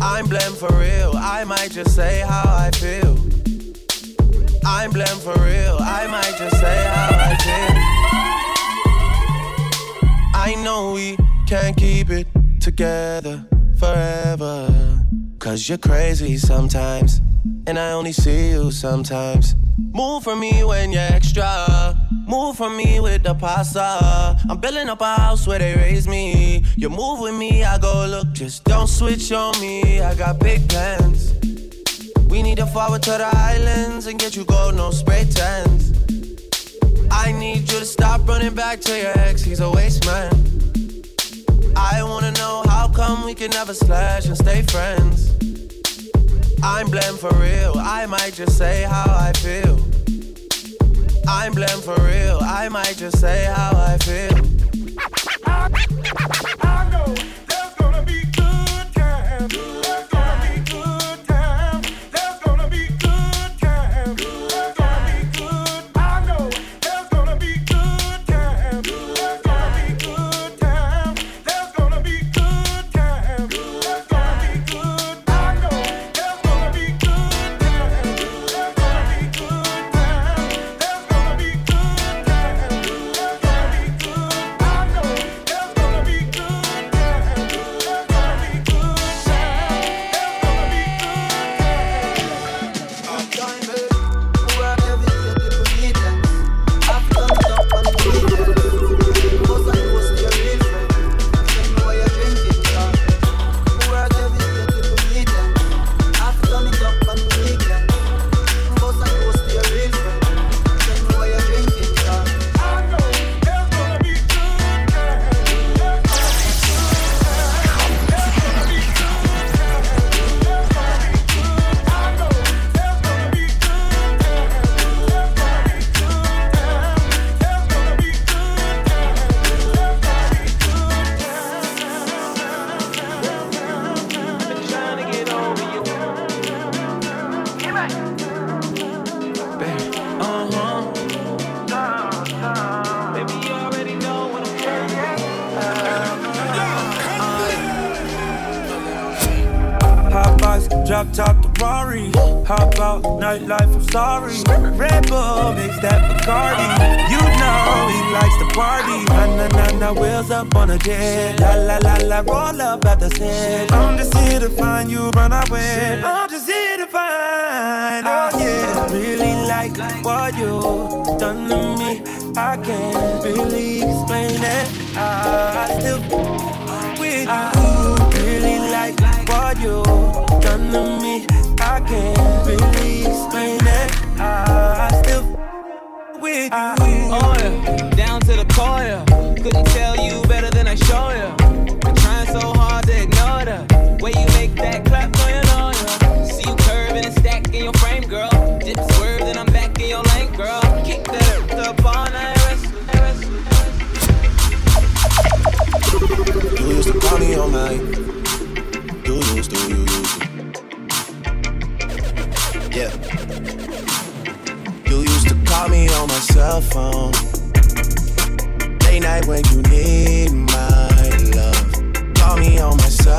I'm 0.00 0.26
blam 0.26 0.52
for 0.54 0.72
real, 0.78 1.12
I 1.16 1.44
might 1.44 1.72
just 1.72 1.94
say 1.96 2.20
how 2.20 2.44
I 2.46 2.70
feel. 2.70 3.18
I'm 4.64 4.90
blam 4.92 5.18
for 5.18 5.34
real, 5.42 5.76
I 5.80 6.06
might 6.06 6.34
just 6.38 6.56
say 6.60 6.84
how 6.84 7.08
I 7.10 7.36
feel. 7.42 7.76
I 10.34 10.54
know 10.62 10.92
we 10.92 11.16
can't 11.46 11.76
keep 11.76 12.10
it 12.10 12.28
together 12.60 13.44
forever. 13.76 15.04
Cause 15.40 15.68
you're 15.68 15.78
crazy 15.78 16.36
sometimes, 16.36 17.20
and 17.66 17.78
I 17.78 17.92
only 17.92 18.12
see 18.12 18.50
you 18.50 18.70
sometimes. 18.70 19.56
Move 19.78 20.22
for 20.22 20.36
me 20.36 20.62
when 20.62 20.92
you're 20.92 21.02
extra 21.02 21.96
Move 22.28 22.58
from 22.58 22.76
me 22.76 23.00
with 23.00 23.22
the 23.22 23.34
pasta. 23.34 24.38
I'm 24.50 24.58
building 24.58 24.90
up 24.90 25.00
a 25.00 25.14
house 25.14 25.46
where 25.46 25.58
they 25.58 25.74
raise 25.74 26.06
me. 26.06 26.62
You 26.76 26.90
move 26.90 27.20
with 27.20 27.34
me, 27.34 27.64
I 27.64 27.78
go 27.78 28.06
look. 28.06 28.32
Just 28.32 28.64
don't 28.64 28.86
switch 28.86 29.32
on 29.32 29.58
me. 29.62 30.02
I 30.02 30.14
got 30.14 30.38
big 30.38 30.68
plans. 30.68 31.32
We 32.28 32.42
need 32.42 32.58
to 32.58 32.66
forward 32.66 33.02
to 33.04 33.12
the 33.12 33.30
islands 33.34 34.06
and 34.08 34.18
get 34.18 34.36
you 34.36 34.44
gold, 34.44 34.74
no 34.74 34.90
spray 34.90 35.24
tans. 35.24 35.94
I 37.10 37.32
need 37.32 37.60
you 37.60 37.78
to 37.78 37.86
stop 37.86 38.28
running 38.28 38.54
back 38.54 38.80
to 38.82 38.98
your 38.98 39.18
ex, 39.20 39.40
he's 39.42 39.60
a 39.60 39.70
waste 39.70 40.04
man. 40.04 40.30
I 41.76 42.02
wanna 42.02 42.32
know 42.32 42.62
how 42.68 42.88
come 42.88 43.24
we 43.24 43.34
can 43.34 43.50
never 43.52 43.72
slash 43.72 44.26
and 44.26 44.36
stay 44.36 44.60
friends. 44.64 45.30
I'm 46.62 46.90
blamed 46.90 47.20
for 47.20 47.32
real, 47.36 47.72
I 47.78 48.04
might 48.04 48.34
just 48.34 48.58
say 48.58 48.82
how 48.82 49.06
I 49.08 49.32
feel. 49.32 49.78
I'm 51.30 51.52
blamed 51.52 51.84
for 51.84 51.94
real, 52.02 52.38
I 52.40 52.70
might 52.70 52.96
just 52.96 53.20
say 53.20 53.44
how 53.44 53.72
I 53.76 53.98
feel. 53.98 54.38
I 55.46 56.88
know 56.90 57.04
there's 57.04 57.16
gonna 57.16 57.27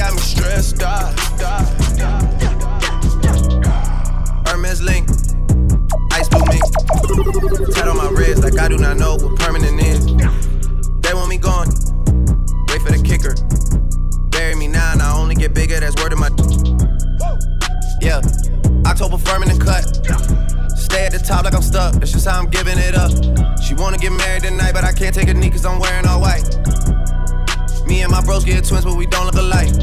got 0.00 0.14
me 0.14 0.20
stressed 0.20 0.82
out. 0.82 1.12
Hermes 4.48 4.80
link, 4.80 5.06
ice 6.12 6.26
blue 6.26 6.42
mink. 6.48 6.64
Tat 7.74 7.86
on 7.86 7.98
my 7.98 8.08
wrist 8.08 8.42
like 8.42 8.58
I 8.58 8.68
do 8.68 8.78
not 8.78 8.96
know 8.96 9.16
what 9.16 9.38
permanent 9.38 9.78
is. 9.82 10.06
They 11.02 11.12
want 11.12 11.28
me 11.28 11.36
gone, 11.36 11.68
wait 12.68 12.80
for 12.80 12.92
the 12.96 13.02
kicker. 13.04 13.34
Bury 14.30 14.54
me 14.54 14.68
now, 14.68 14.92
and 14.92 15.02
I 15.02 15.14
only 15.18 15.34
get 15.34 15.52
bigger. 15.52 15.78
That's 15.78 15.94
word 16.02 16.14
of 16.14 16.18
my. 16.18 16.30
Yeah, 18.00 18.22
October 18.86 19.18
firming 19.18 19.50
and 19.50 19.60
cut. 19.60 19.84
Stay 20.78 21.04
at 21.04 21.12
the 21.12 21.22
top 21.22 21.44
like 21.44 21.54
I'm 21.54 21.60
stuck. 21.60 21.92
That's 21.96 22.12
just 22.12 22.26
how 22.26 22.38
I'm 22.38 22.48
giving 22.48 22.78
it 22.78 22.94
up. 22.94 23.12
She 23.60 23.74
wanna 23.74 23.98
get 23.98 24.12
married 24.12 24.44
tonight, 24.44 24.72
but 24.72 24.82
I 24.82 24.92
can't 24.92 25.14
take 25.14 25.28
a 25.28 25.34
knee 25.34 25.50
cause 25.50 25.66
I'm 25.66 25.78
wearing 25.78 26.06
all 26.06 26.22
white. 26.22 26.59
Bros 28.30 28.44
get 28.44 28.64
twins, 28.64 28.84
but 28.84 28.94
we 28.94 29.06
don't 29.06 29.26
look 29.26 29.34
alike. 29.34 29.74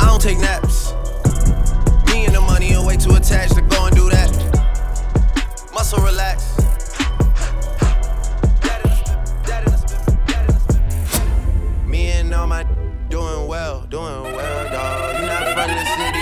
I 0.00 0.06
don't 0.06 0.18
take 0.18 0.38
naps. 0.38 0.94
Me 2.10 2.24
and 2.24 2.34
the 2.34 2.40
money 2.40 2.74
are 2.74 2.86
way 2.86 2.96
too 2.96 3.12
attached 3.16 3.54
to 3.56 3.60
go 3.60 3.84
and 3.84 3.94
do 3.94 4.08
that. 4.08 4.30
Muscle 5.74 6.02
relax. 6.02 6.56
Me 11.86 12.12
and 12.12 12.32
all 12.32 12.46
my 12.46 12.62
doing 13.10 13.46
well, 13.46 13.82
doing 13.90 14.22
well, 14.22 14.64
dawg. 14.70 15.20
You 15.20 15.26
not 15.26 15.52
from 15.52 15.68
the 15.68 15.84
city, 15.84 16.21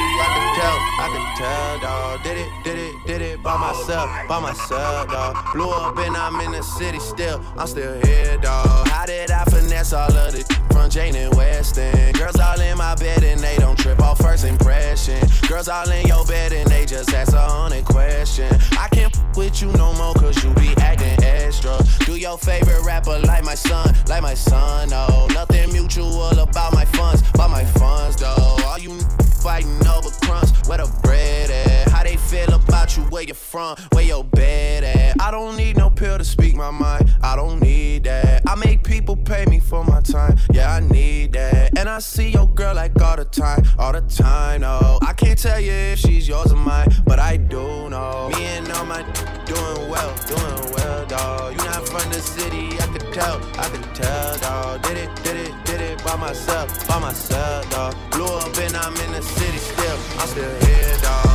can 1.13 1.37
tell, 1.37 1.79
dawg. 1.81 2.23
Did 2.23 2.39
it, 2.39 2.49
did 2.65 2.79
it, 2.79 2.95
did 3.07 3.23
it 3.23 3.43
by 3.43 3.57
myself, 3.57 4.11
by 4.29 4.41
myself. 4.41 5.09
dog. 5.11 5.37
Blew 5.53 5.71
up 5.71 5.97
and 5.99 6.17
I'm 6.17 6.41
in 6.41 6.53
the 6.53 6.63
city 6.63 6.99
still. 7.01 7.43
I'm 7.57 7.67
still 7.67 8.01
here, 8.07 8.37
dog. 8.39 8.89
How 8.89 9.07
did 9.07 9.31
I 9.31 9.45
finesse 9.45 9.93
all 9.93 10.13
of 10.13 10.33
this 10.33 10.47
from 10.73 10.91
Jane 10.91 11.17
and 11.17 11.35
Weston? 11.35 12.13
Girls 12.13 12.39
all 12.39 12.61
in 12.61 12.77
my 12.79 12.95
bed 12.97 13.23
and 13.25 13.41
they 13.41 13.57
don't 13.59 13.79
trip 13.79 14.01
off 14.01 14.19
first 14.19 14.45
impression. 14.45 15.21
Girls 15.49 15.69
all 15.69 15.89
in 15.91 16.07
your 16.07 16.25
bed 16.27 16.53
and 16.53 16.69
they 16.71 16.87
just 16.87 17.13
ask 17.13 17.33
a 17.33 17.41
hundred 17.41 17.85
question. 17.85 18.49
I 18.73 18.89
can't 18.93 19.15
f- 19.15 19.37
with 19.37 19.61
you 19.63 19.73
no 19.73 19.93
more 19.95 20.15
cause 20.15 20.43
you 20.45 20.53
be 20.55 20.75
acting 20.79 21.23
extra. 21.25 21.77
Do 22.05 22.17
your 22.17 22.39
favorite 22.39 22.85
rapper 22.85 23.19
like 23.21 23.45
my 23.45 23.55
son, 23.55 23.95
like 24.09 24.23
my 24.23 24.35
son, 24.35 24.91
no. 24.91 25.27
Nothing 25.33 25.73
mutual 25.73 26.39
about 26.39 26.73
my 26.73 26.85
funds, 26.85 27.23
about 27.35 27.51
my 27.51 27.65
funds, 27.65 28.17
though. 28.17 28.57
All 28.67 28.79
you 28.79 28.99
fighting 29.41 29.87
over 29.87 30.11
crumbs, 30.23 30.53
where 30.69 30.79
the 30.79 31.01
bread 31.03 31.51
at? 31.51 31.89
How 31.89 32.03
they 32.05 32.17
feel 32.17 32.53
about 32.53 32.97
you, 32.97 33.03
where 33.05 33.23
you 33.23 33.35
from, 33.35 33.77
where 33.93 34.05
your 34.05 34.25
bed 34.25 34.85
at? 34.85 35.21
I 35.21 35.31
don't 35.31 35.57
need 35.57 35.77
no 35.77 35.91
pill 35.91 36.19
to 36.19 36.25
speak 36.25 36.55
my 36.55 36.71
mind, 36.71 37.13
I 37.23 37.37
don't 37.37 37.61
need 37.61 38.05
that. 38.05 38.43
I 38.47 38.55
make 38.55 38.85
people 38.85 39.17
pay 39.17 39.45
me 39.47 39.61
for 39.61 39.85
my 39.85 40.01
time, 40.01 40.37
yeah, 40.53 40.73
I 40.73 40.81
need 40.81 41.33
that. 41.33 41.79
And 41.79 41.89
I 41.89 41.99
see 41.99 42.31
your 42.31 42.49
girl 42.49 42.75
like 42.75 43.01
all 43.01 43.17
the 43.17 43.25
time, 43.25 43.63
all 43.79 43.93
the 43.93 44.03
time, 44.03 44.63
no. 44.63 44.99
I 45.03 45.13
can't 45.13 45.39
tell 45.39 45.61
you 45.61 45.73
if 45.73 45.99
she's 45.99 46.29
yours 46.29 46.53
or 46.53 46.57
mine, 46.57 46.89
but 47.07 47.19
I 47.19 47.37
do 47.37 47.89
know. 47.89 48.31
Me 48.35 48.45
and 48.45 48.71
all 48.73 48.85
my 48.85 49.03
doing 49.47 49.89
well, 49.89 50.15
doing 50.27 50.73
well, 50.75 51.07
dawg. 51.07 51.53
You 51.53 51.65
not 51.65 51.89
from 51.89 52.11
the 52.11 52.21
city, 52.21 52.79
I 52.81 52.87
could 52.87 53.13
tell, 53.13 53.41
I 53.59 53.69
could 53.69 53.95
tell, 53.95 54.39
dawg. 54.39 54.83
Did 54.83 54.99
it, 54.99 55.23
did 55.23 55.37
it 55.37 55.50
by 56.05 56.17
myself, 56.17 56.89
by 56.89 56.99
myself, 56.99 57.71
dawg. 57.71 57.95
Blew 58.11 58.25
up 58.25 58.57
and 58.59 58.77
I'm 58.77 58.95
in 58.97 59.13
the 59.13 59.23
city 59.23 59.59
still, 59.59 59.99
I'm 60.19 60.29
still 60.29 60.55
here, 60.67 60.97
dawg. 61.03 61.30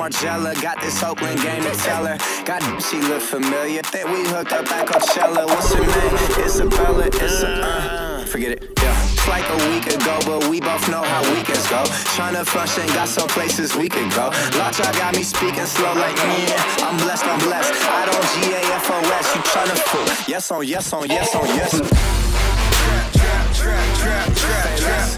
Margiela. 0.00 0.54
Got 0.62 0.80
this 0.80 1.02
Oakland 1.02 1.42
game 1.42 1.62
to 1.62 1.74
tell 1.84 2.06
her. 2.06 2.16
God, 2.46 2.62
she 2.80 3.00
look 3.02 3.20
familiar. 3.20 3.82
Think 3.82 4.08
we 4.08 4.24
hooked 4.32 4.52
up 4.52 4.70
at 4.72 4.86
Coachella. 4.86 5.44
What's 5.44 5.74
her 5.74 5.84
name? 5.84 6.44
Isabella. 6.44 7.06
It's 7.06 7.42
a, 7.42 7.48
uh, 7.48 8.24
forget 8.24 8.52
it. 8.52 8.62
Yeah. 8.80 8.96
It's 9.12 9.28
like 9.28 9.44
a 9.44 9.58
week 9.68 9.86
ago, 9.92 10.16
but 10.24 10.48
we 10.48 10.58
both 10.58 10.88
know 10.88 11.02
how 11.02 11.20
weekends 11.34 11.68
go. 11.68 11.82
Tryna 12.16 12.46
function, 12.46 12.86
got 12.96 13.08
some 13.08 13.28
places 13.28 13.76
we 13.76 13.90
could 13.90 14.10
go. 14.12 14.32
Lots 14.56 14.78
y'all 14.78 14.90
got 14.94 15.14
me 15.14 15.22
speaking 15.22 15.66
slow 15.66 15.92
like 15.92 16.16
yeah. 16.16 16.56
I'm 16.80 16.96
blessed, 16.96 17.26
I'm 17.26 17.38
blessed. 17.40 17.74
I 17.84 18.06
don't 18.08 18.26
G 18.32 18.56
A 18.56 18.60
F 18.80 18.90
O 18.90 18.96
S. 19.20 19.34
You 19.34 19.42
tryna 19.52 19.76
fool? 19.90 20.08
Yes 20.26 20.50
on 20.50 20.66
yes 20.66 20.92
on 20.94 21.08
yes 21.08 21.34
on 21.34 21.46
yes. 21.46 21.72
Trap, 21.76 23.12
trap, 23.12 23.52
trap, 23.52 23.86
trap, 24.00 24.32
trap, 24.34 24.78
trap. 24.80 25.08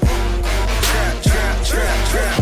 Trap, 0.83 1.23
trap, 1.23 1.65
trap, 1.65 2.09
trap, 2.11 2.42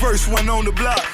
First 0.00 0.32
one 0.32 0.48
on 0.48 0.64
the 0.64 0.72
block. 0.72 1.04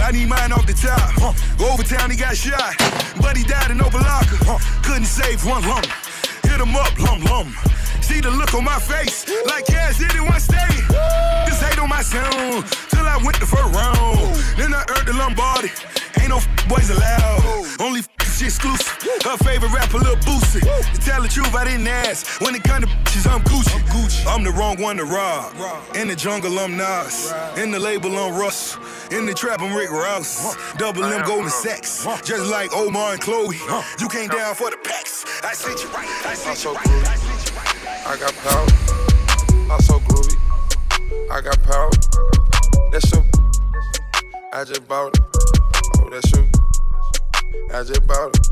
I 0.00 0.12
need 0.12 0.28
mine 0.28 0.52
off 0.52 0.64
the 0.64 0.72
top. 0.72 1.34
Overtown, 1.60 2.08
he 2.08 2.16
got 2.16 2.36
shot. 2.36 2.76
But 3.20 3.36
he 3.36 3.42
died 3.42 3.72
in 3.72 3.78
Opa-locka. 3.78 4.84
Couldn't 4.84 5.06
save 5.06 5.44
one 5.44 5.66
lump. 5.66 5.86
Hit 6.58 6.66
him 6.66 6.74
up, 6.74 6.98
lum 6.98 7.20
lum. 7.22 7.54
See 8.00 8.20
the 8.20 8.30
look 8.32 8.52
on 8.52 8.64
my 8.64 8.80
face, 8.80 9.28
like 9.46 9.66
cash 9.66 9.98
did 9.98 10.12
in 10.16 10.26
one 10.26 10.40
state. 10.40 10.82
This 11.46 11.62
hate 11.62 11.78
on 11.78 11.88
my 11.88 12.02
sound, 12.02 12.66
till 12.90 13.06
I 13.06 13.16
went 13.22 13.38
the 13.38 13.46
first 13.46 13.72
round. 13.72 14.34
Then 14.56 14.74
I 14.74 14.84
earned 14.90 15.06
the 15.06 15.12
Lombardi. 15.12 15.70
Ain't 16.18 16.30
no 16.30 16.38
f- 16.38 16.68
boys 16.68 16.90
allowed. 16.90 17.78
Only 17.78 18.00
f- 18.00 18.08
she 18.36 18.46
exclusive. 18.46 18.88
Her 19.22 19.36
favorite 19.36 19.72
rapper, 19.72 19.98
Lil 19.98 20.16
Boosie. 20.26 20.62
To 20.62 21.00
tell 21.00 21.22
the 21.22 21.28
truth, 21.28 21.54
I 21.54 21.64
didn't 21.64 21.86
ask. 21.86 22.40
When 22.40 22.54
it 22.56 22.64
come 22.64 22.82
to 22.82 22.88
bitches, 22.88 23.30
I'm 23.30 23.40
Gucci. 23.42 23.78
Gucci. 23.90 24.26
I'm 24.26 24.42
the 24.42 24.50
wrong 24.50 24.80
one 24.80 24.96
to 24.96 25.04
rob. 25.04 25.54
In 25.94 26.08
the 26.08 26.16
jungle, 26.16 26.58
I'm 26.58 26.76
Nas. 26.76 27.32
In 27.56 27.70
the 27.70 27.78
label, 27.78 28.16
I'm 28.18 28.34
Russ. 28.34 28.76
In 29.12 29.26
the 29.26 29.34
trap, 29.34 29.60
I'm 29.60 29.74
Rick 29.76 29.90
Ross. 29.90 30.56
Double 30.76 31.04
M 31.04 31.24
Golden 31.24 31.50
Sex. 31.50 32.04
Just 32.24 32.50
like 32.50 32.74
Omar 32.74 33.12
and 33.12 33.20
Chloe. 33.20 33.58
You 34.00 34.08
came 34.08 34.28
down 34.28 34.54
for 34.54 34.70
the 34.70 34.76
packs. 34.78 35.24
I 35.44 35.52
sent 35.52 35.82
you 35.82 35.88
right. 35.90 36.08
I 36.26 36.34
sent 36.34 36.47
you 36.48 36.72
right. 36.72 37.08
I 37.08 37.14
sent 37.16 37.44
you 37.44 37.56
right. 37.56 38.06
I 38.06 38.16
got 38.16 38.34
power. 38.36 38.66
I'm 39.70 39.80
so 39.82 39.98
groovy. 40.00 40.36
I 41.30 41.40
got 41.40 41.62
power. 41.62 41.90
That's 42.90 43.12
you. 43.12 43.22
I 44.52 44.64
just 44.64 44.88
bought 44.88 45.16
it. 45.16 45.24
Oh, 45.98 46.08
that's 46.10 46.32
you. 46.32 46.48
I 47.72 47.82
just 47.84 48.06
bought 48.06 48.34
it. 48.34 48.48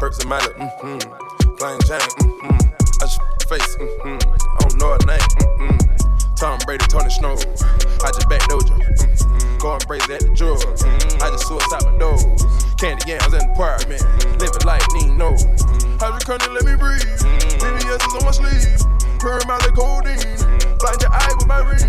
Perks 0.00 0.22
in 0.22 0.28
my 0.28 0.40
lip. 0.40 0.56
Mm-hmm. 0.56 1.56
Plain 1.56 1.78
Jane. 1.86 2.00
Mm-hmm. 2.00 2.66
I 3.00 3.06
just 3.06 3.20
face. 3.48 3.76
Mm-hmm. 3.76 4.18
I 4.28 4.58
don't 4.58 4.80
know 4.80 4.90
her 4.90 4.98
name. 5.06 5.28
Mm-hmm. 5.70 6.34
Tom 6.34 6.58
Brady, 6.66 6.84
Tony 6.88 7.10
Snow. 7.10 7.34
I 7.34 8.10
just 8.10 8.28
back 8.28 8.40
dojo. 8.50 8.74
Mm-hmm. 8.74 9.58
Going 9.58 9.80
crazy 9.80 10.12
at 10.14 10.20
the 10.20 10.34
jaw. 10.34 10.56
Mm-hmm. 10.56 11.22
I 11.22 11.30
just 11.30 11.46
suicide 11.46 11.84
my 11.84 11.98
doors. 11.98 12.73
Candy 12.84 13.16
yams 13.16 13.32
in 13.32 13.40
the 13.40 13.48
apartment. 13.48 14.04
Living 14.36 14.66
life, 14.68 14.84
need 14.92 15.16
no. 15.16 15.32
Hydrocodone, 15.96 16.52
let 16.52 16.68
me 16.68 16.76
breathe. 16.76 17.00
BBS 17.56 17.96
is 17.96 18.12
on 18.12 18.28
my 18.28 18.34
sleeve. 18.36 18.76
Like 19.24 19.72
codeine. 19.72 20.20
Blind 20.76 21.00
your 21.00 21.08
eye 21.08 21.32
with 21.32 21.48
my 21.48 21.64
ring. 21.64 21.80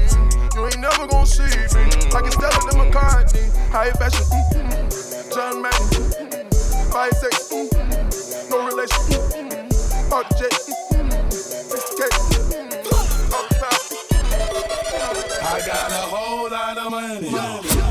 You 0.55 0.63
ain't 0.63 0.79
never 0.79 1.03
gonna 1.03 1.27
see 1.27 1.43
me. 1.51 1.83
Like 2.15 2.31
it's 2.31 2.39
Stella 2.39 2.55
than 2.71 2.79
McCartney. 2.79 3.43
High 3.75 3.91
fashion. 3.99 4.23
mm-hmm. 4.55 5.35
John 5.35 5.59
Madden. 5.59 5.83
mm-hmm. 5.83 6.91
Five 6.95 7.11
sex. 7.11 7.51
mm-hmm. 7.51 8.47
No 8.47 8.63
relation. 8.63 9.03
mm-hmm. 9.19 10.07
Park 10.07 10.31
J. 10.39 10.47
mm-hmm. 10.47 11.27
Sophisticated. 11.27 12.55
I 15.43 15.59
got 15.59 15.91
a 15.91 16.07
whole 16.07 16.49
lot 16.49 16.77
of 16.77 16.89
money. 16.89 17.27
Y'all 17.31 17.84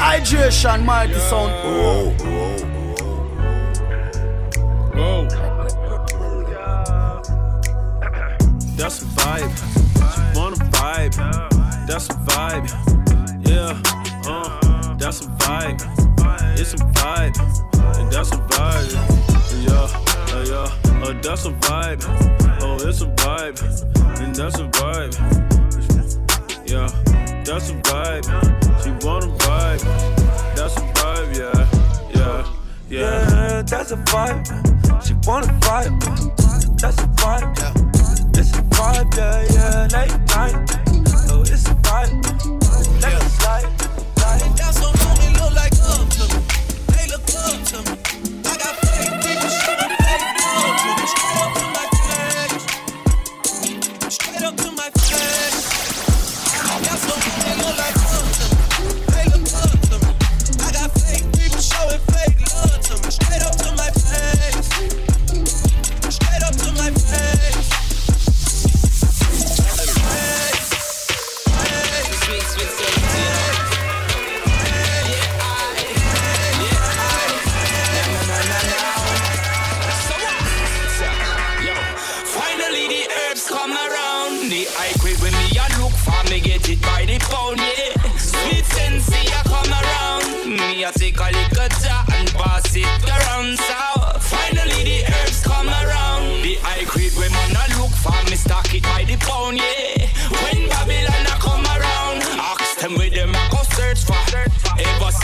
Hydration, 0.00 0.82
mighty 0.84 1.12
yeah. 1.12 1.28
sound. 1.28 1.52
Oh, 1.62 2.16
oh, 2.20 2.56
oh, 4.96 5.28
oh. 5.36 6.40
Yeah. 6.48 7.22
That's 8.76 9.02
a 9.02 9.04
vibe. 9.04 9.52
You 10.34 10.40
wanna 10.40 10.56
vibe. 10.56 11.14
That's 11.86 12.08
a 12.08 12.14
vibe. 12.14 12.66
Yeah, 13.46 13.76
uh, 14.24 14.96
that's 14.96 15.20
a 15.20 15.28
vibe. 15.42 15.80
It's 16.58 16.72
a 16.72 16.76
vibe. 16.78 17.36
And 17.98 18.10
That's 18.10 18.32
a 18.32 18.36
vibe. 18.36 18.92
Yeah, 19.66 19.86
uh, 20.34 20.44
yeah, 20.48 20.68
uh, 21.04 21.12
that's 21.20 21.44
a 21.44 21.50
vibe. 21.50 22.02
Oh, 22.62 22.76
it's 22.88 23.02
a 23.02 23.06
vibe. 23.06 23.60
And 24.20 24.34
that's 24.34 24.58
a 24.58 24.66
vibe. 24.68 25.14
Yeah. 26.66 27.19
That's 27.44 27.70
a 27.70 27.74
vibe. 27.74 28.24
She 28.82 28.90
wanna 29.06 29.26
vibe. 29.38 29.82
That's 30.54 30.76
a 30.76 30.80
vibe, 30.80 31.36
yeah, 31.36 31.66
yeah, 32.14 32.44
yeah. 32.88 33.30
Yeah, 33.30 33.62
that's 33.62 33.90
a 33.92 33.96
vibe. 33.96 34.44
She 35.04 35.14
wanna 35.26 35.46
vibe. 35.60 36.00
That's 36.80 36.98
a 36.98 37.06
vibe. 37.20 37.58
Yeah. 37.58 38.40
It's 38.40 38.52
a 38.56 38.62
vibe, 38.62 39.16
yeah, 39.16 39.44
yeah. 39.54 39.88
Late 39.96 40.18
night. 40.34 40.54
Oh, 41.30 41.42
it's 41.42 41.66
a 41.66 41.74
vibe. 41.74 42.12
Let 43.02 43.12
yeah. 43.12 43.28
slide. 43.28 43.68
That's 44.56 44.80
what 44.80 44.94
mommy 45.04 45.28
look 45.38 45.52
like 45.54 45.74
up 45.74 46.08
to 46.08 46.22
me. 46.28 46.40
They 46.88 47.06
look 47.10 47.28
up 47.34 47.64
to 47.64 47.78
me. 47.90 48.09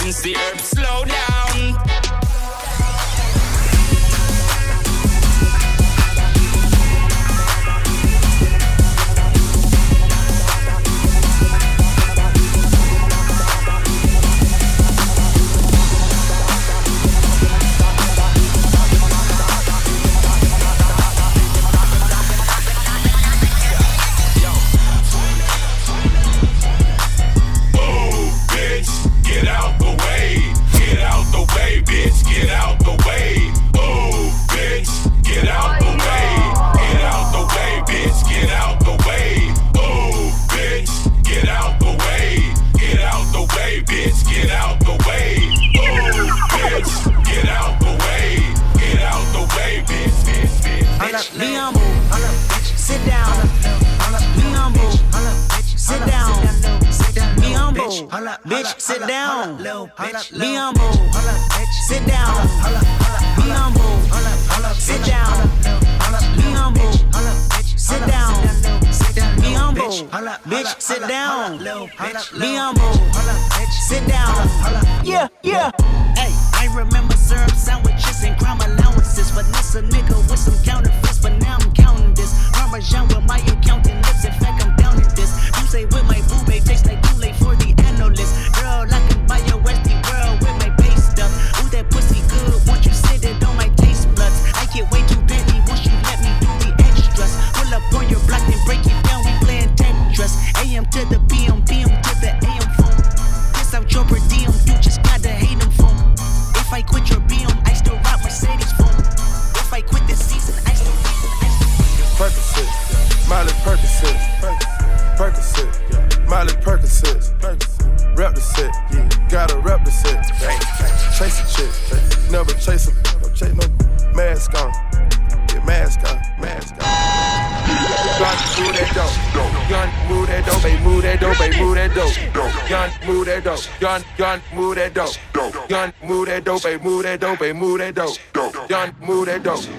comes 0.07 0.23
the 0.23 0.37
herb, 0.37 0.61
slow 0.61 1.05
down. 1.05 2.06
on. 59.47 59.63
Be 60.39 60.57
on 60.57 60.75
move. 60.75 60.97
Sit 61.87 62.07
down. 62.07 62.35
Be 63.37 63.51
on 63.51 63.73
move. 63.75 64.77
Sit 64.77 65.05
down. 65.05 65.49
Be 66.37 66.55
on 66.55 66.75
move. 66.75 66.95
Sit 67.77 68.07
down. 68.07 68.33
Be 69.41 69.57
on 69.57 69.75
move. 69.75 70.11
Bitch, 70.47 70.81
sit 70.81 71.07
down. 71.09 71.59
Be 71.59 72.57
on 72.57 72.75
move. 72.75 73.01
Sit 73.89 74.07
down. 74.09 74.49
Yeah, 75.05 75.29
yeah. 75.43 75.71
Hey, 76.17 76.33
I 76.55 76.73
remember 76.75 77.15
syrup 77.15 77.51
sandwiches 77.53 78.25
and 78.25 78.37
crime 78.39 78.61
allowances, 78.61 79.31
but 79.31 79.47
this 79.47 79.75
a 79.77 79.83
nigga 79.83 80.17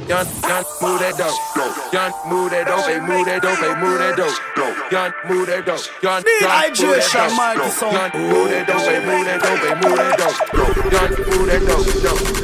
Gun, 0.08 0.26
gun, 0.42 0.64
move 0.82 1.00
that 1.02 1.18
dope. 1.18 1.36
Gun, 1.92 2.14
move 2.30 2.52
that 2.52 2.66
dope. 2.66 2.86
Hey, 2.86 3.00
move 3.02 3.26
that 3.26 3.42
dope. 3.42 3.60
Hey, 3.60 3.76
move 3.76 4.00
that 4.00 4.16
dope. 4.16 4.32
Gun, 4.90 5.14
move 5.28 5.48
that 5.48 5.66
dope. 5.66 5.84
Gun, 6.02 6.24
gun, 6.24 6.72
move 6.80 6.96
that 6.96 7.12
dope. 7.12 7.36
Gun, 7.92 8.12
move 8.16 8.50
that 8.50 8.68
dope. 8.68 8.88
Hey, 8.88 9.04
move 9.04 9.26
that 9.28 9.42
dope. 9.44 9.60
Hey, 9.60 9.76
move 9.84 10.00
that 10.00 10.16
dope. 10.16 10.40
Gun, 10.92 11.10
move 11.28 11.48
that 11.52 11.62
dope. 12.08 12.37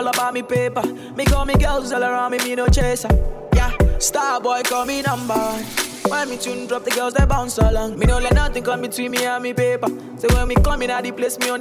All 0.00 0.08
about 0.08 0.32
me 0.32 0.42
paper. 0.42 0.82
Me 1.14 1.24
call 1.24 1.44
me 1.44 1.54
girls 1.54 1.92
all 1.92 2.02
around 2.02 2.32
me, 2.32 2.38
me 2.38 2.54
no 2.54 2.66
chaser. 2.68 3.08
Yeah, 3.54 3.76
star 3.98 4.40
boy 4.40 4.62
call 4.64 4.86
me 4.86 5.02
number. 5.02 5.34
When 6.08 6.30
me 6.30 6.38
tune 6.38 6.66
drop, 6.66 6.84
the 6.84 6.90
girls 6.90 7.12
they 7.12 7.26
bounce 7.26 7.58
along. 7.58 7.98
Me 7.98 8.06
no 8.06 8.18
let 8.18 8.34
nothing 8.34 8.64
come 8.64 8.80
between 8.80 9.10
me 9.10 9.24
and 9.24 9.42
me 9.42 9.52
paper. 9.52 9.88
So 10.16 10.28
when 10.34 10.48
me 10.48 10.54
come 10.54 10.82
in 10.82 10.90
at 10.90 11.04
the 11.04 11.12
place, 11.12 11.38
me 11.38 11.50
on 11.50 11.60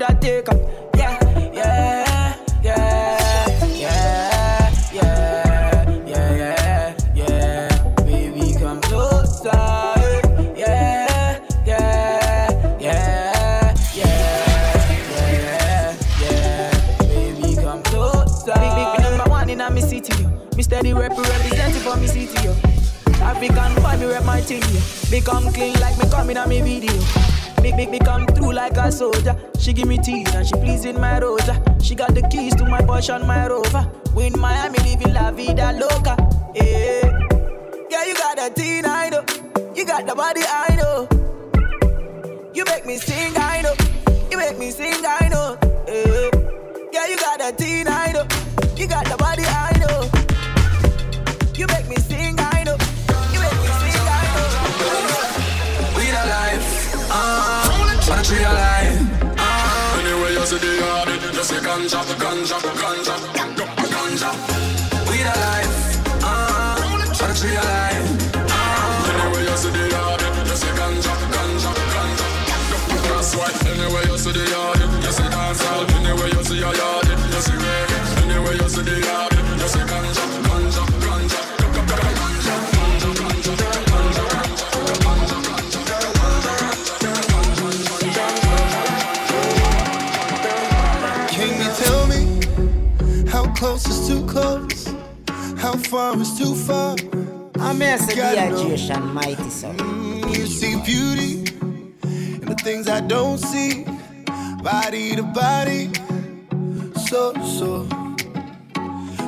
Me 20.60 20.64
steady 20.64 20.94
rep 20.94 21.18
representing 21.18 21.82
for 21.84 21.96
me 21.96 22.06
city, 22.06 22.44
yo. 22.44 22.52
African 23.24 23.76
me 23.76 24.06
rep 24.06 24.26
my 24.26 24.42
thing, 24.42 24.62
yo. 24.62 24.82
Become 25.10 25.54
clean 25.54 25.74
like 25.80 25.98
me 25.98 26.04
coming 26.10 26.36
on 26.36 26.50
me 26.50 26.60
video. 26.60 26.92
Make, 27.64 27.90
me 27.90 27.98
come 27.98 28.26
through 28.26 28.52
like 28.52 28.76
a 28.76 28.92
soldier. 28.92 29.38
She 29.58 29.72
give 29.72 29.88
me 29.88 29.98
teeth 30.00 30.36
and 30.36 30.46
she 30.46 30.52
pleasing 30.56 31.00
my 31.00 31.18
rosa. 31.20 31.64
She 31.82 31.96
got 31.96 32.14
the 32.14 32.24
keys 32.24 32.56
to 32.56 32.66
my 32.66 32.82
Porsche 32.82 33.26
my 33.26 33.48
Rover. 33.48 33.90
We 34.14 34.26
in 34.26 34.38
Miami 34.38 34.80
living 34.80 35.14
la 35.14 35.32
vida 35.32 35.72
loca. 35.80 36.18
Yeah, 36.54 37.08
yeah, 37.90 38.04
you 38.04 38.16
got 38.16 38.36
that 38.36 38.54
teen, 38.54 38.86
I 38.86 39.08
know. 39.12 39.24
You 39.74 39.86
got 39.86 40.06
the 40.06 40.14
body, 40.14 40.42
I 40.46 40.76
know. 40.76 41.08
You 42.54 42.66
make 42.66 42.86
me 42.86 42.98
sing, 42.98 43.32
I 43.38 43.62
know. 43.62 43.76
You 44.30 44.38
make 44.38 44.60
me 44.60 44.72
sing, 44.72 45.06
I 45.08 45.30
know. 45.30 45.58
Yeah, 45.88 46.30
yeah 46.92 47.08
you 47.08 47.16
got 47.16 47.40
that 47.40 47.58
teen, 47.58 47.88
I 47.88 48.12
know. 48.12 48.28
You 48.76 48.90
got 48.90 49.06
the 49.06 49.16
body, 49.16 49.44
I 49.46 49.72
know. 49.79 49.79
Ganja, 61.88 62.04
ganja, 62.20 62.58
ganja, 62.82 63.16
ganja. 63.92 64.30
We 65.08 65.18
the 65.24 65.34
life, 65.40 65.78
uh, 66.24 66.76
tryna 67.16 67.36
treat 67.40 67.58
our 67.58 67.64
life. 67.64 68.04
Uh, 68.36 69.12
anyway, 69.12 69.44
you 69.48 69.58
see 69.58 69.72
the 69.72 69.84
yard, 69.90 70.22
you 70.22 70.56
see 70.56 70.74
ganja, 70.76 71.14
ganja, 71.34 71.72
ganja. 71.94 72.28
That's 73.10 73.36
why 73.36 73.52
anyway 73.72 74.04
you 74.12 74.18
see 74.18 74.32
the 74.32 74.50
yard, 74.50 74.79
far 95.90 96.20
is 96.22 96.38
too 96.38 96.56
far? 96.56 96.96
I'm 97.60 97.82
here 97.82 97.98
to 97.98 98.16
Gotta 98.16 98.50
know. 98.50 98.56
dehydration, 98.66 99.14
mighty 99.14 99.50
son. 99.50 99.78
Mm, 99.78 100.38
You 100.38 100.46
see 100.48 100.76
beauty 100.82 101.34
in 102.42 102.46
the 102.46 102.56
things 102.64 102.88
I 102.88 103.02
don't 103.02 103.38
see, 103.38 103.86
body 104.64 105.16
to 105.16 105.24
body, 105.24 105.90
so 107.08 107.34
so. 107.58 107.88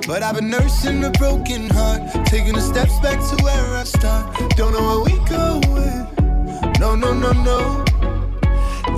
But 0.07 0.23
I've 0.23 0.35
been 0.35 0.49
nursing 0.49 1.03
a 1.03 1.11
broken 1.11 1.69
heart, 1.69 2.01
taking 2.25 2.53
the 2.53 2.61
steps 2.61 2.97
back 2.99 3.19
to 3.29 3.43
where 3.43 3.65
I 3.75 3.83
start. 3.83 4.25
Don't 4.57 4.73
know 4.73 4.83
where 4.89 5.03
we 5.09 5.15
going. 5.29 6.07
No, 6.79 6.95
no, 6.95 7.13
no, 7.13 7.31
no. 7.31 7.85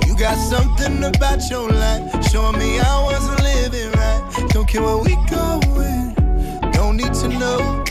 You 0.06 0.16
got 0.16 0.36
something 0.36 1.04
about 1.04 1.40
your 1.50 1.68
life, 1.70 2.04
showing 2.30 2.58
me 2.58 2.80
I 2.80 3.02
wasn't 3.04 3.42
living 3.42 3.90
right. 3.92 4.22
Don't 4.50 4.66
care 4.68 4.82
where 4.82 4.96
we 4.98 5.14
going. 5.30 5.93
Don't 6.96 7.10
need 7.10 7.14
to 7.22 7.28
know. 7.38 7.84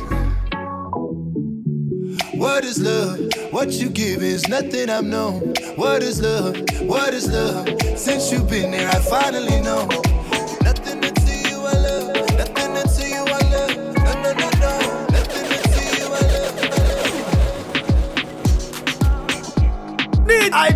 What 2.35 2.63
is 2.63 2.79
love? 2.79 3.19
What 3.51 3.71
you 3.73 3.89
give 3.89 4.23
is 4.23 4.47
nothing 4.47 4.89
I've 4.89 5.03
known. 5.03 5.53
What 5.75 6.01
is 6.03 6.21
love? 6.21 6.55
What 6.83 7.13
is 7.13 7.29
love? 7.29 7.67
Since 7.97 8.31
you've 8.31 8.49
been 8.49 8.71
there, 8.71 8.87
I 8.87 8.99
finally 8.99 9.59
know. 9.61 9.87
Nothing 10.61 11.01
to 11.01 11.11
you 11.49 11.59
alone. 11.59 12.13
Nothing 12.37 12.75
to 12.75 12.87
see 12.87 13.09
you 13.09 13.23
alone. 13.23 13.93
Nothing 13.95 15.47
to 15.51 15.57
see 15.69 15.99
you 15.99 16.07
alone. 16.07 16.55
Need 20.27 20.53
I 20.53 20.71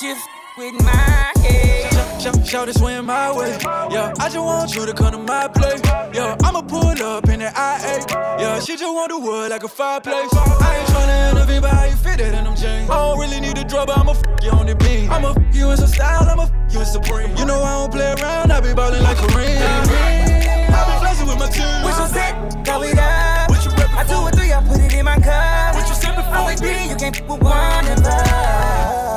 don't 0.00 0.08
you 0.08 0.14
f- 0.14 0.28
with 0.56 0.74
my 0.82 1.32
head. 1.42 2.20
Shout, 2.20 2.46
shout 2.46 2.68
to 2.68 2.74
swim 2.74 3.06
my 3.06 3.36
way. 3.36 3.58
Yeah, 3.90 4.12
I 4.18 4.28
just 4.28 4.38
want 4.38 4.74
you 4.74 4.86
to 4.86 4.94
come 4.94 5.12
to 5.12 5.18
my 5.18 5.48
place. 5.48 5.80
Yeah, 6.14 6.36
I'ma 6.42 6.62
pull 6.62 7.02
up 7.02 7.28
in 7.28 7.40
the 7.40 7.50
IA. 7.52 8.06
Yeah, 8.40 8.60
she 8.60 8.76
just 8.76 8.94
want 8.94 9.10
the 9.10 9.18
wood 9.18 9.50
like 9.50 9.62
a 9.62 9.68
fireplace. 9.68 10.30
I 10.32 10.78
ain't 10.78 10.88
tryna 10.88 11.30
intervene, 11.32 11.60
but 11.62 11.70
how 11.70 11.84
you 11.84 11.96
fit 11.96 12.20
it 12.20 12.34
in 12.34 12.44
them 12.44 12.56
jeans. 12.56 12.88
I 12.88 12.96
don't 12.96 13.18
really 13.18 13.40
need 13.40 13.58
a 13.58 13.64
drug, 13.64 13.88
but 13.88 13.98
I'ma 13.98 14.12
f 14.12 14.22
you 14.42 14.50
on 14.50 14.66
the 14.66 14.74
beam. 14.74 15.10
I'ma 15.10 15.30
f 15.36 15.54
you 15.54 15.70
in 15.70 15.76
some 15.76 15.88
style, 15.88 16.28
I'ma 16.28 16.44
f 16.44 16.52
you 16.72 16.80
in 16.80 16.86
supreme. 16.86 17.36
You 17.36 17.44
know 17.44 17.62
I 17.62 17.80
don't 17.80 17.92
play 17.92 18.14
around, 18.20 18.52
I 18.52 18.60
be 18.60 18.72
ballin' 18.72 19.02
like 19.02 19.18
Kareem. 19.18 19.60
I 19.60 20.80
be 20.88 20.94
flexing 21.00 21.26
with 21.26 21.38
my 21.38 21.48
team. 21.50 21.84
What 21.84 21.98
you 22.00 22.06
said? 22.08 22.64
Go 22.64 22.82
it 22.82 22.98
up. 22.98 23.50
What 23.50 23.64
you 23.64 23.70
I 23.76 24.04
do 24.04 24.16
a 24.26 24.30
three, 24.30 24.52
I 24.52 24.62
put 24.64 24.80
it 24.80 24.94
in 24.94 25.04
my 25.04 25.16
cup. 25.20 25.74
What 25.74 25.86
you 25.88 25.94
said 25.94 26.16
before? 26.16 26.36
Always 26.36 26.60
be, 26.60 26.88
you 26.88 26.96
can't 26.96 27.16
f 27.20 27.28
with 27.28 27.42
one 27.42 27.86
of 27.86 28.06
us. 28.06 29.09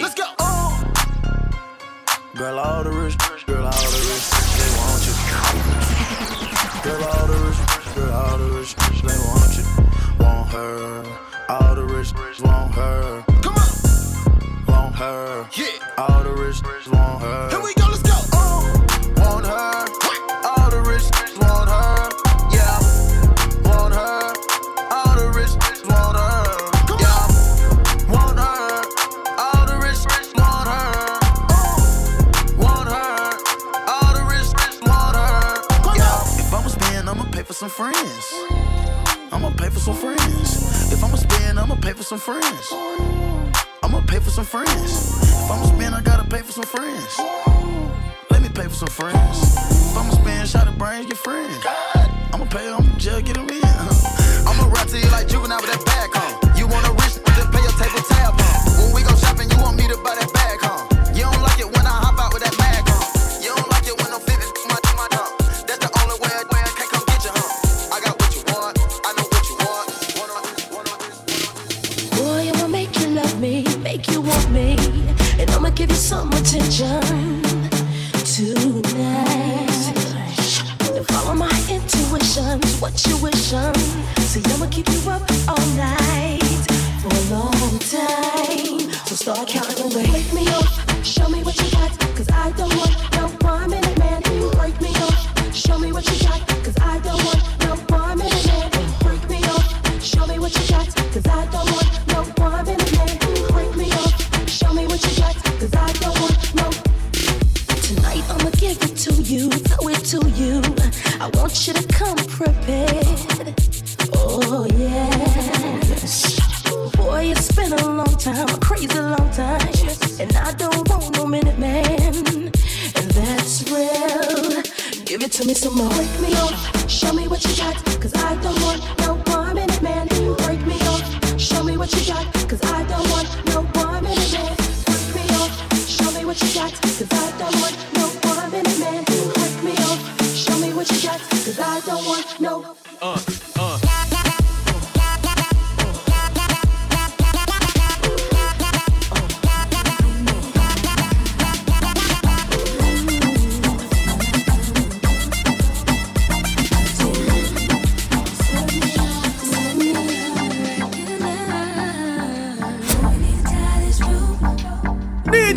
Let's 0.00 0.14
go. 0.14 0.24
Girl, 2.34 2.58
all 2.58 2.84
the 2.84 2.90
rich, 2.90 3.16
girl, 3.46 3.64
all 3.64 3.72
the 3.72 3.98
rich, 4.08 4.30
they 4.58 4.70
want 4.78 5.02
you. 5.06 5.14
Girl, 6.84 7.04
all 7.04 7.26
the 7.26 7.36
rich, 7.44 7.60
girl, 7.96 8.12
all 8.12 8.38
the 8.38 8.44
rich, 8.54 8.76
they 9.02 9.18
want 9.26 9.56
you. 9.56 9.64
Want 10.24 10.48
her. 10.50 11.04
All 11.48 11.74
the 11.74 11.84
rich 11.84 12.12
want 12.42 12.74
her. 12.74 13.24
Come 13.42 13.56
on. 13.56 13.68
Want 14.66 14.94
her. 14.96 15.48
Yeah. 15.56 15.66
All 15.98 16.22
the 16.22 16.32
rich 16.32 16.62
want 16.88 17.22
her. 17.22 17.50
Here 17.50 17.60
we 17.60 17.74
go, 17.74 17.87
some 37.68 37.92
friends. 37.92 38.34
I'ma 39.32 39.50
pay 39.50 39.68
for 39.68 39.80
some 39.80 39.94
friends. 39.94 40.92
If 40.92 41.04
I'ma 41.04 41.16
spend, 41.16 41.58
I'ma 41.58 41.74
pay 41.76 41.92
for 41.92 42.02
some 42.02 42.18
friends. 42.18 42.72
I'ma 43.82 44.00
pay 44.06 44.20
for 44.20 44.30
some 44.30 44.44
friends. 44.44 45.22
If 45.22 45.50
I'ma 45.50 45.64
spend, 45.64 45.94
I 45.94 46.00
gotta 46.00 46.24
pay 46.24 46.40
for 46.40 46.52
some 46.52 46.64
friends. 46.64 47.18
Let 48.30 48.42
me 48.42 48.48
pay 48.48 48.64
for 48.64 48.74
some 48.74 48.88
friends. 48.88 49.56
If 49.90 49.96
I'ma 49.96 50.12
spend, 50.12 50.48
shot 50.48 50.68
of 50.68 50.78
brains, 50.78 51.06
get 51.06 51.18
friends. 51.18 51.58
I'ma 52.32 52.46
pay 52.46 52.68
them, 52.70 52.86
just 52.96 53.24
get 53.26 53.34
them 53.34 53.48
in. 53.50 53.64
I'ma 54.48 54.72
rap 54.72 54.86
to 54.88 54.98
you 54.98 55.10
like 55.10 55.28
juvenile 55.28 55.60
with 55.60 55.72
that 55.72 55.84
bag 55.84 56.10
on. 56.16 56.56
You 56.56 56.68
want 56.68 56.97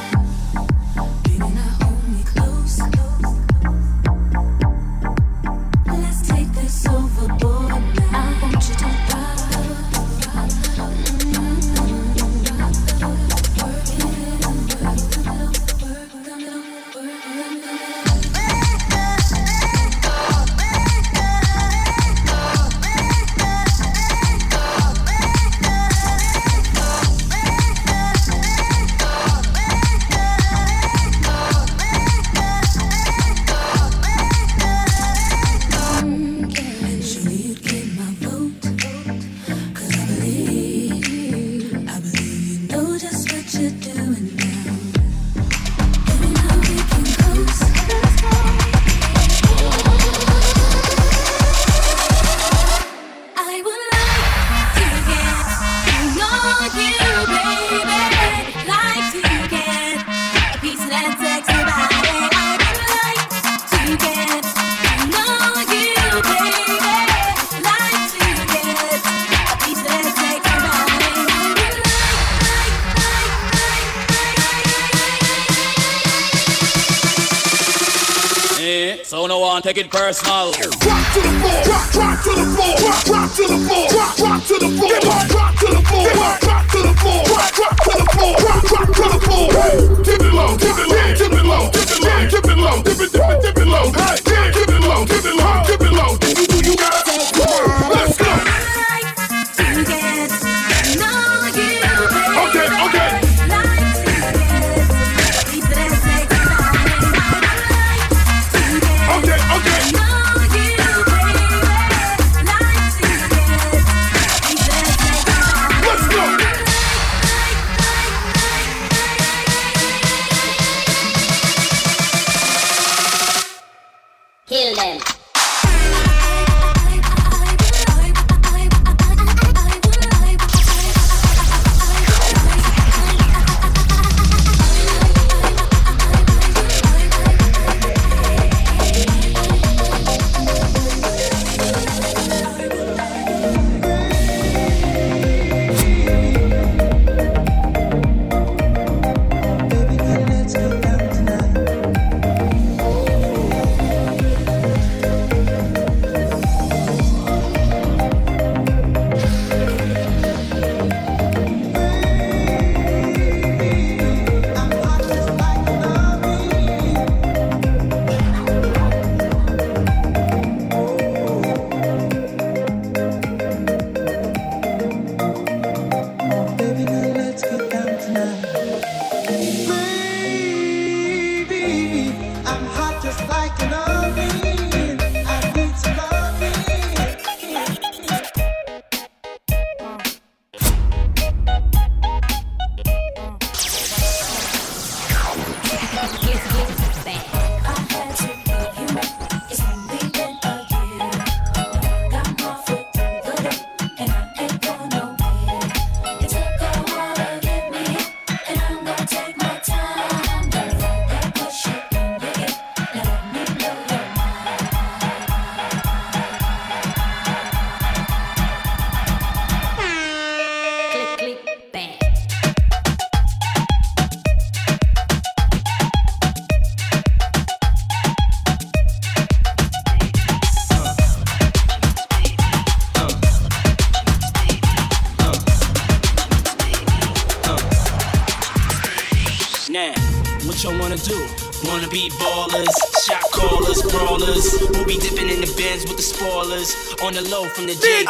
personal. 80.08 80.87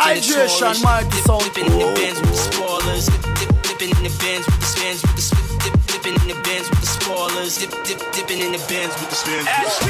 Hydration, 0.08 0.58
just 0.58 0.80
sound. 0.80 1.10
Dipping 1.10 1.66
in 1.66 1.78
the 1.78 1.92
bands 1.94 2.20
with 2.20 2.30
the 2.30 2.36
spoilers. 2.36 3.06
Dipping 3.62 3.90
in 3.90 4.02
the 4.04 4.14
bands 4.18 4.46
with 4.46 4.60
the 4.60 4.66
spans 4.66 5.02
with 5.02 5.16
the 5.16 5.22
dipping 5.86 6.14
in 6.22 6.28
the 6.28 6.40
bands 6.42 6.70
with 6.70 6.80
the 6.80 6.86
spoilers. 6.86 7.58
Dipping 8.16 8.40
in 8.40 8.52
the 8.52 8.64
bands 8.68 8.94
with 9.00 9.10
the 9.10 9.16
spans. 9.16 9.87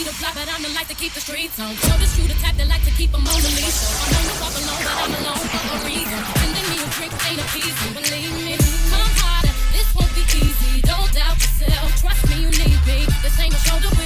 be 0.00 0.08
the 0.08 0.16
block, 0.16 0.34
but 0.34 0.48
I'm 0.48 0.62
the 0.62 0.72
light 0.72 0.88
to 0.88 0.96
keep 0.96 1.12
the 1.12 1.20
streets 1.20 1.60
on. 1.60 1.76
Show 1.76 1.96
the 2.00 2.36
type 2.40 2.56
that 2.56 2.68
like 2.68 2.84
to 2.88 2.92
keep 2.96 3.12
them 3.12 3.20
on 3.20 3.40
the 3.44 3.52
leash. 3.52 3.80
I 4.00 4.08
know 4.08 4.22
you 4.24 4.36
walk 4.40 4.56
alone, 4.56 4.80
but 4.80 4.96
I'm 4.96 5.12
alone 5.20 5.44
for 5.52 5.60
a 5.60 5.78
reason. 5.84 6.20
Sending 6.40 6.66
me 6.72 6.76
a 6.80 6.88
trick 6.96 7.12
ain't 7.28 7.40
appeasing, 7.44 7.92
believe 7.92 8.32
me. 8.40 8.56
Come 8.88 9.12
harder, 9.20 9.52
this 9.76 9.88
won't 9.92 10.12
be 10.16 10.24
easy. 10.40 10.80
Don't 10.88 11.10
doubt 11.12 11.36
yourself, 11.36 11.88
trust 12.00 12.22
me, 12.32 12.48
you 12.48 12.50
need 12.64 12.80
me. 12.88 12.98
This 13.20 13.36
ain't 13.40 13.52
a 13.52 13.60
shoulder. 13.60 13.99